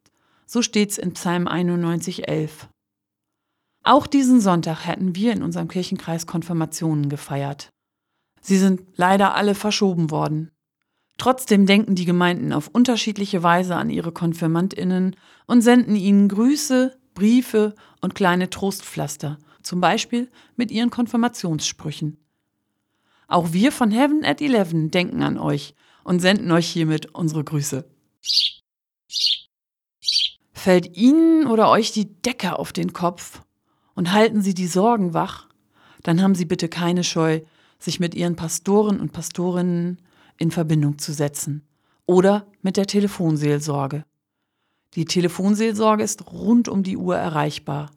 So 0.46 0.62
steht's 0.62 0.98
in 0.98 1.12
Psalm 1.14 1.48
91, 1.48 2.28
11. 2.28 2.68
Auch 3.83 4.07
diesen 4.07 4.40
Sonntag 4.40 4.87
hätten 4.87 5.14
wir 5.14 5.33
in 5.33 5.42
unserem 5.42 5.68
Kirchenkreis 5.68 6.26
Konfirmationen 6.26 7.09
gefeiert. 7.09 7.70
Sie 8.40 8.57
sind 8.57 8.83
leider 8.96 9.35
alle 9.35 9.54
verschoben 9.54 10.11
worden. 10.11 10.50
Trotzdem 11.18 11.66
denken 11.66 11.94
die 11.94 12.04
Gemeinden 12.04 12.52
auf 12.52 12.68
unterschiedliche 12.68 13.42
Weise 13.42 13.76
an 13.76 13.90
ihre 13.90 14.12
Konfirmandinnen 14.12 15.16
und 15.46 15.61
senden 15.61 15.96
ihnen 15.96 16.28
Grüße, 16.28 16.96
Briefe 17.14 17.74
und 18.00 18.14
kleine 18.14 18.50
Trostpflaster, 18.50 19.38
zum 19.64 19.81
Beispiel 19.81 20.31
mit 20.57 20.70
ihren 20.70 20.90
Konfirmationssprüchen. 20.90 22.18
Auch 23.27 23.53
wir 23.53 23.72
von 23.72 23.90
Heaven 23.90 24.24
at 24.24 24.40
Eleven 24.40 24.90
denken 24.90 25.22
an 25.22 25.38
euch 25.38 25.74
und 26.05 26.20
senden 26.20 26.50
euch 26.53 26.68
hiermit 26.68 27.14
unsere 27.14 27.42
Grüße. 27.42 27.85
Fällt 30.53 30.96
Ihnen 30.96 31.46
oder 31.46 31.68
euch 31.68 31.92
die 31.92 32.22
Decke 32.22 32.59
auf 32.59 32.72
den 32.72 32.92
Kopf 32.92 33.42
und 33.94 34.12
halten 34.12 34.40
Sie 34.40 34.55
die 34.55 34.66
Sorgen 34.66 35.12
wach, 35.12 35.48
dann 36.03 36.22
haben 36.22 36.35
Sie 36.35 36.44
bitte 36.44 36.68
keine 36.68 37.05
Scheu, 37.05 37.40
sich 37.79 38.00
mit 38.00 38.14
ihren 38.14 38.37
Pastoren 38.37 39.00
und 39.00 39.12
Pastorinnen 39.12 40.00
in 40.38 40.50
Verbindung 40.50 40.98
zu 40.98 41.12
setzen 41.12 41.66
oder 42.07 42.46
mit 42.62 42.77
der 42.77 42.87
Telefonseelsorge. 42.87 44.05
Die 44.94 45.05
Telefonseelsorge 45.05 46.03
ist 46.03 46.31
rund 46.33 46.68
um 46.68 46.83
die 46.83 46.96
Uhr 46.96 47.16
erreichbar. 47.16 47.90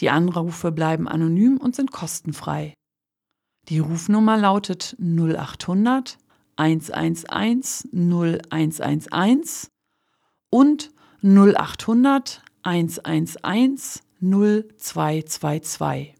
Die 0.00 0.10
Anrufe 0.10 0.70
bleiben 0.72 1.08
anonym 1.08 1.56
und 1.56 1.74
sind 1.74 1.90
kostenfrei. 1.90 2.74
Die 3.68 3.80
Rufnummer 3.80 4.36
lautet 4.36 4.96
0800 5.00 6.18
111 6.56 7.88
0111 7.92 9.68
und 10.50 10.90
0800 11.22 12.42
111 12.62 14.02
0222. 14.20 16.14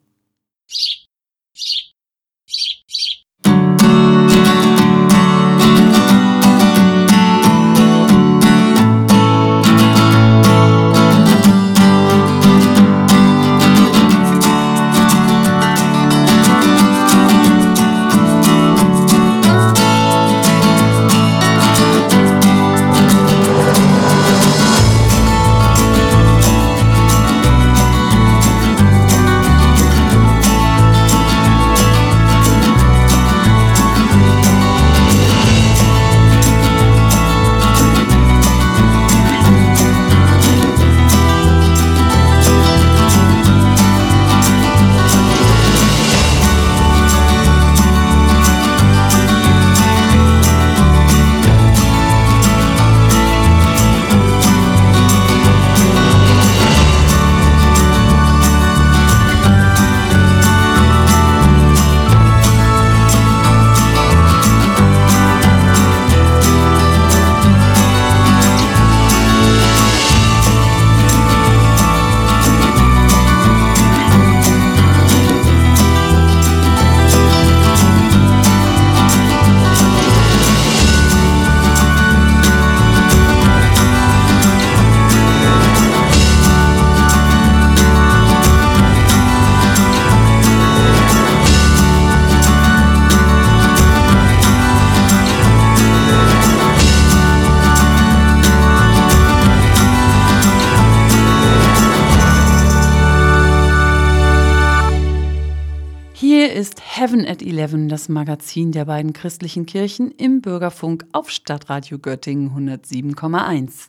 Heaven 106.99 107.25
at 107.29 107.43
Eleven, 107.43 107.89
das 107.89 108.09
Magazin 108.09 108.73
der 108.73 108.87
beiden 108.87 109.13
christlichen 109.13 109.67
Kirchen 109.67 110.11
im 110.11 110.41
Bürgerfunk 110.41 111.07
auf 111.13 111.31
Stadtradio 111.31 112.01
Göttingen 112.01 112.51
107,1. 112.51 113.87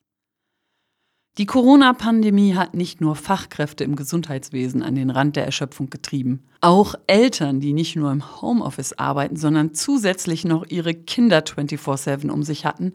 Die 1.39 1.48
Corona-Pandemie 1.48 2.54
hat 2.54 2.76
nicht 2.76 3.02
nur 3.02 3.15
Fachkräfte 3.15 3.84
im 3.84 3.95
Gesundheitswesen 3.95 4.84
an 4.84 4.93
den 4.93 5.10
Rand 5.10 5.38
der 5.38 5.45
Erschöpfung 5.45 5.89
getrieben. 5.89 6.45
Auch 6.62 6.93
Eltern, 7.08 7.60
die 7.60 7.74
nicht 7.74 7.95
nur 7.95 8.12
im 8.12 8.43
Homeoffice 8.43 8.93
arbeiten, 8.93 9.38
sondern 9.38 9.74
zusätzlich 9.74 10.45
noch 10.45 10.67
ihre 10.69 10.93
Kinder 10.93 11.39
24-7 11.39 12.30
um 12.30 12.43
sich 12.43 12.63
hatten, 12.63 12.93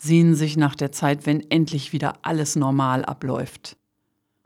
sehnen 0.00 0.36
sich 0.36 0.56
nach 0.56 0.76
der 0.76 0.92
Zeit, 0.92 1.26
wenn 1.26 1.40
endlich 1.50 1.92
wieder 1.92 2.20
alles 2.22 2.54
normal 2.54 3.04
abläuft 3.04 3.76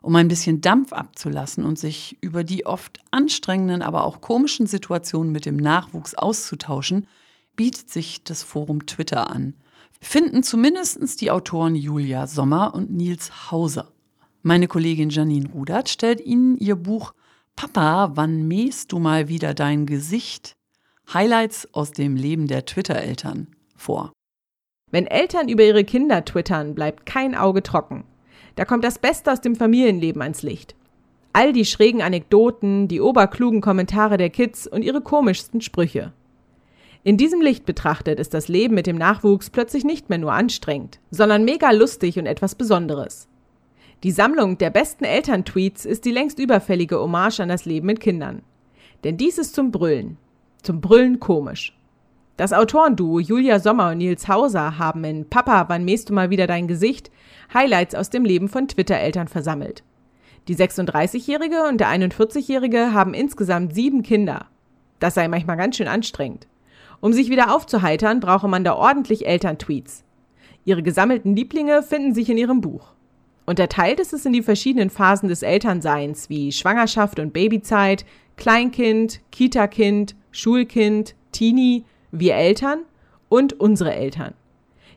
um 0.01 0.15
ein 0.15 0.27
bisschen 0.27 0.61
Dampf 0.61 0.93
abzulassen 0.93 1.63
und 1.63 1.77
sich 1.77 2.17
über 2.21 2.43
die 2.43 2.65
oft 2.65 2.99
anstrengenden, 3.11 3.81
aber 3.81 4.03
auch 4.03 4.19
komischen 4.19 4.65
Situationen 4.65 5.31
mit 5.31 5.45
dem 5.45 5.57
Nachwuchs 5.57 6.15
auszutauschen, 6.15 7.07
bietet 7.55 7.89
sich 7.89 8.23
das 8.23 8.43
Forum 8.43 8.85
Twitter 8.87 9.29
an. 9.29 9.53
Finden 10.01 10.41
zumindest 10.41 11.21
die 11.21 11.29
Autoren 11.29 11.75
Julia 11.75 12.25
Sommer 12.25 12.73
und 12.73 12.91
Nils 12.91 13.51
Hauser. 13.51 13.91
Meine 14.41 14.67
Kollegin 14.67 15.11
Janine 15.11 15.49
Rudert 15.49 15.89
stellt 15.89 16.19
Ihnen 16.19 16.57
ihr 16.57 16.75
Buch 16.75 17.13
Papa, 17.55 18.11
wann 18.15 18.47
mähst 18.47 18.91
du 18.91 18.97
mal 18.97 19.27
wieder 19.27 19.53
dein 19.53 19.85
Gesicht? 19.85 20.53
Highlights 21.13 21.71
aus 21.73 21.91
dem 21.91 22.15
Leben 22.15 22.47
der 22.47 22.65
Twitter-Eltern 22.65 23.47
vor. 23.75 24.11
Wenn 24.89 25.05
Eltern 25.05 25.47
über 25.47 25.63
ihre 25.63 25.83
Kinder 25.83 26.25
twittern, 26.25 26.73
bleibt 26.73 27.05
kein 27.05 27.35
Auge 27.35 27.61
trocken. 27.61 28.05
Da 28.55 28.65
kommt 28.65 28.83
das 28.83 28.99
Beste 28.99 29.31
aus 29.31 29.41
dem 29.41 29.55
Familienleben 29.55 30.21
ans 30.21 30.41
Licht. 30.41 30.75
All 31.33 31.53
die 31.53 31.65
schrägen 31.65 32.01
Anekdoten, 32.01 32.87
die 32.87 32.99
oberklugen 32.99 33.61
Kommentare 33.61 34.17
der 34.17 34.29
Kids 34.29 34.67
und 34.67 34.83
ihre 34.83 35.01
komischsten 35.01 35.61
Sprüche. 35.61 36.13
In 37.03 37.17
diesem 37.17 37.41
Licht 37.41 37.65
betrachtet 37.65 38.19
ist 38.19 38.33
das 38.33 38.47
Leben 38.47 38.75
mit 38.75 38.85
dem 38.85 38.97
Nachwuchs 38.97 39.49
plötzlich 39.49 39.83
nicht 39.83 40.09
mehr 40.09 40.19
nur 40.19 40.33
anstrengend, 40.33 40.99
sondern 41.09 41.45
mega 41.45 41.71
lustig 41.71 42.19
und 42.19 42.27
etwas 42.27 42.55
Besonderes. 42.55 43.27
Die 44.03 44.11
Sammlung 44.11 44.57
der 44.57 44.69
besten 44.71 45.05
Elterntweets 45.05 45.85
ist 45.85 46.05
die 46.05 46.11
längst 46.11 46.37
überfällige 46.37 46.99
Hommage 46.99 47.39
an 47.39 47.49
das 47.49 47.65
Leben 47.65 47.87
mit 47.87 47.99
Kindern. 47.99 48.43
Denn 49.03 49.17
dies 49.17 49.37
ist 49.37 49.55
zum 49.55 49.71
Brüllen. 49.71 50.17
Zum 50.61 50.81
Brüllen 50.81 51.19
komisch. 51.19 51.75
Das 52.41 52.53
Autorenduo 52.53 53.19
Julia 53.19 53.59
Sommer 53.59 53.91
und 53.91 53.99
Nils 53.99 54.27
Hauser 54.27 54.79
haben 54.79 55.03
in 55.03 55.29
Papa, 55.29 55.65
wann 55.67 55.85
mähst 55.85 56.09
du 56.09 56.13
mal 56.13 56.31
wieder 56.31 56.47
dein 56.47 56.67
Gesicht 56.67 57.11
Highlights 57.53 57.93
aus 57.93 58.09
dem 58.09 58.25
Leben 58.25 58.49
von 58.49 58.67
Twitter-Eltern 58.67 59.27
versammelt. 59.27 59.83
Die 60.47 60.55
36-Jährige 60.55 61.65
und 61.69 61.77
der 61.79 61.89
41-Jährige 61.89 62.95
haben 62.95 63.13
insgesamt 63.13 63.75
sieben 63.75 64.01
Kinder. 64.01 64.47
Das 64.97 65.13
sei 65.13 65.27
manchmal 65.27 65.55
ganz 65.55 65.77
schön 65.77 65.87
anstrengend. 65.87 66.47
Um 66.99 67.13
sich 67.13 67.29
wieder 67.29 67.53
aufzuheitern, 67.53 68.19
brauche 68.19 68.47
man 68.47 68.63
da 68.63 68.73
ordentlich 68.73 69.27
Elterntweets. 69.27 70.03
Ihre 70.65 70.81
gesammelten 70.81 71.35
Lieblinge 71.35 71.83
finden 71.83 72.15
sich 72.15 72.27
in 72.27 72.39
ihrem 72.39 72.59
Buch. 72.59 72.95
Unterteilt 73.45 73.99
ist 73.99 74.13
es 74.13 74.25
in 74.25 74.33
die 74.33 74.41
verschiedenen 74.41 74.89
Phasen 74.89 75.29
des 75.29 75.43
Elternseins 75.43 76.27
wie 76.31 76.51
Schwangerschaft 76.51 77.19
und 77.19 77.33
Babyzeit, 77.33 78.03
Kleinkind, 78.35 79.21
Kita-Kind, 79.29 80.15
Schulkind, 80.31 81.13
Teenie, 81.31 81.85
wir 82.11 82.35
Eltern 82.35 82.83
und 83.29 83.59
unsere 83.59 83.93
Eltern. 83.93 84.33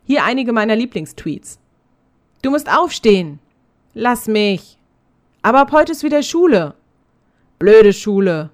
Hier 0.05 0.25
einige 0.25 0.53
meiner 0.53 0.77
Lieblingstweets. 0.77 1.59
Du 2.43 2.51
musst 2.51 2.71
aufstehen. 2.71 3.39
Lass 3.95 4.27
mich. 4.27 4.77
Aber 5.43 5.61
ab 5.61 5.73
heute 5.73 5.93
ist 5.93 6.03
wieder 6.03 6.23
Schule. 6.23 6.75
Blöde 7.59 7.93
Schule. 7.93 8.51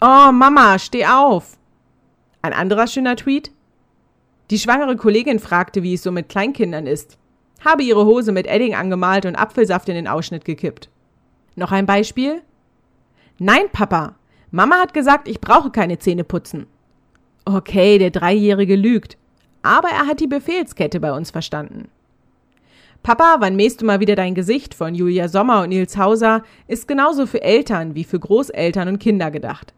Oh, 0.00 0.32
Mama, 0.32 0.78
steh 0.78 1.04
auf. 1.06 1.58
Ein 2.42 2.52
anderer 2.52 2.86
schöner 2.86 3.16
Tweet. 3.16 3.52
Die 4.50 4.58
schwangere 4.58 4.96
Kollegin 4.96 5.38
fragte, 5.38 5.82
wie 5.82 5.94
es 5.94 6.02
so 6.02 6.10
mit 6.10 6.28
Kleinkindern 6.28 6.86
ist. 6.86 7.18
Habe 7.64 7.82
ihre 7.82 8.06
Hose 8.06 8.32
mit 8.32 8.46
Edding 8.46 8.74
angemalt 8.74 9.26
und 9.26 9.36
Apfelsaft 9.36 9.88
in 9.88 9.94
den 9.94 10.08
Ausschnitt 10.08 10.44
gekippt. 10.44 10.88
Noch 11.56 11.72
ein 11.72 11.84
Beispiel? 11.84 12.42
Nein, 13.38 13.68
Papa. 13.72 14.16
Mama 14.50 14.76
hat 14.76 14.94
gesagt, 14.94 15.28
ich 15.28 15.40
brauche 15.40 15.70
keine 15.70 15.98
Zähne 15.98 16.24
putzen. 16.24 16.66
Okay, 17.52 17.98
der 17.98 18.10
Dreijährige 18.10 18.76
lügt. 18.76 19.16
Aber 19.62 19.88
er 19.88 20.06
hat 20.06 20.20
die 20.20 20.28
Befehlskette 20.28 21.00
bei 21.00 21.12
uns 21.12 21.30
verstanden. 21.30 21.88
Papa, 23.02 23.36
wann 23.40 23.56
mähst 23.56 23.80
du 23.80 23.86
mal 23.86 24.00
wieder 24.00 24.14
dein 24.14 24.34
Gesicht 24.34 24.74
von 24.74 24.94
Julia 24.94 25.28
Sommer 25.28 25.62
und 25.62 25.70
Nils 25.70 25.96
Hauser 25.96 26.44
ist 26.68 26.86
genauso 26.86 27.26
für 27.26 27.42
Eltern 27.42 27.94
wie 27.94 28.04
für 28.04 28.20
Großeltern 28.20 28.88
und 28.88 28.98
Kinder 28.98 29.30
gedacht. 29.30 29.74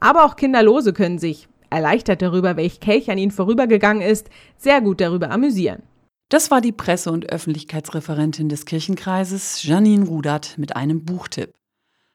Aber 0.00 0.24
auch 0.24 0.36
Kinderlose 0.36 0.92
können 0.92 1.18
sich, 1.18 1.48
erleichtert 1.70 2.22
darüber, 2.22 2.56
welch 2.56 2.80
Kelch 2.80 3.10
an 3.10 3.18
ihnen 3.18 3.30
vorübergegangen 3.30 4.02
ist, 4.02 4.30
sehr 4.56 4.80
gut 4.80 5.00
darüber 5.00 5.30
amüsieren. 5.30 5.82
Das 6.30 6.50
war 6.50 6.62
die 6.62 6.72
Presse- 6.72 7.12
und 7.12 7.30
Öffentlichkeitsreferentin 7.30 8.48
des 8.48 8.64
Kirchenkreises, 8.64 9.62
Janine 9.64 10.06
Rudert, 10.06 10.56
mit 10.56 10.74
einem 10.74 11.04
Buchtipp. 11.04 11.52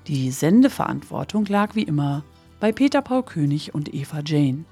Die 0.09 0.33
Sendeverantwortung 0.33 1.45
lag 1.45 1.77
wie 1.77 1.85
immer 1.85 2.25
bei 2.59 2.73
Peter 2.73 3.03
Paul 3.03 3.23
König 3.23 3.77
und 3.77 3.95
Eva 3.95 4.18
Jane. 4.27 4.64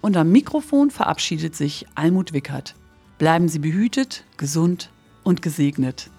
Und 0.00 0.16
am 0.16 0.30
Mikrofon 0.30 0.92
verabschiedet 0.92 1.56
sich 1.56 1.86
Almut 1.96 2.32
Wickert. 2.32 2.76
Bleiben 3.18 3.48
Sie 3.48 3.58
behütet, 3.58 4.22
gesund 4.36 4.90
und 5.24 5.42
gesegnet. 5.42 6.12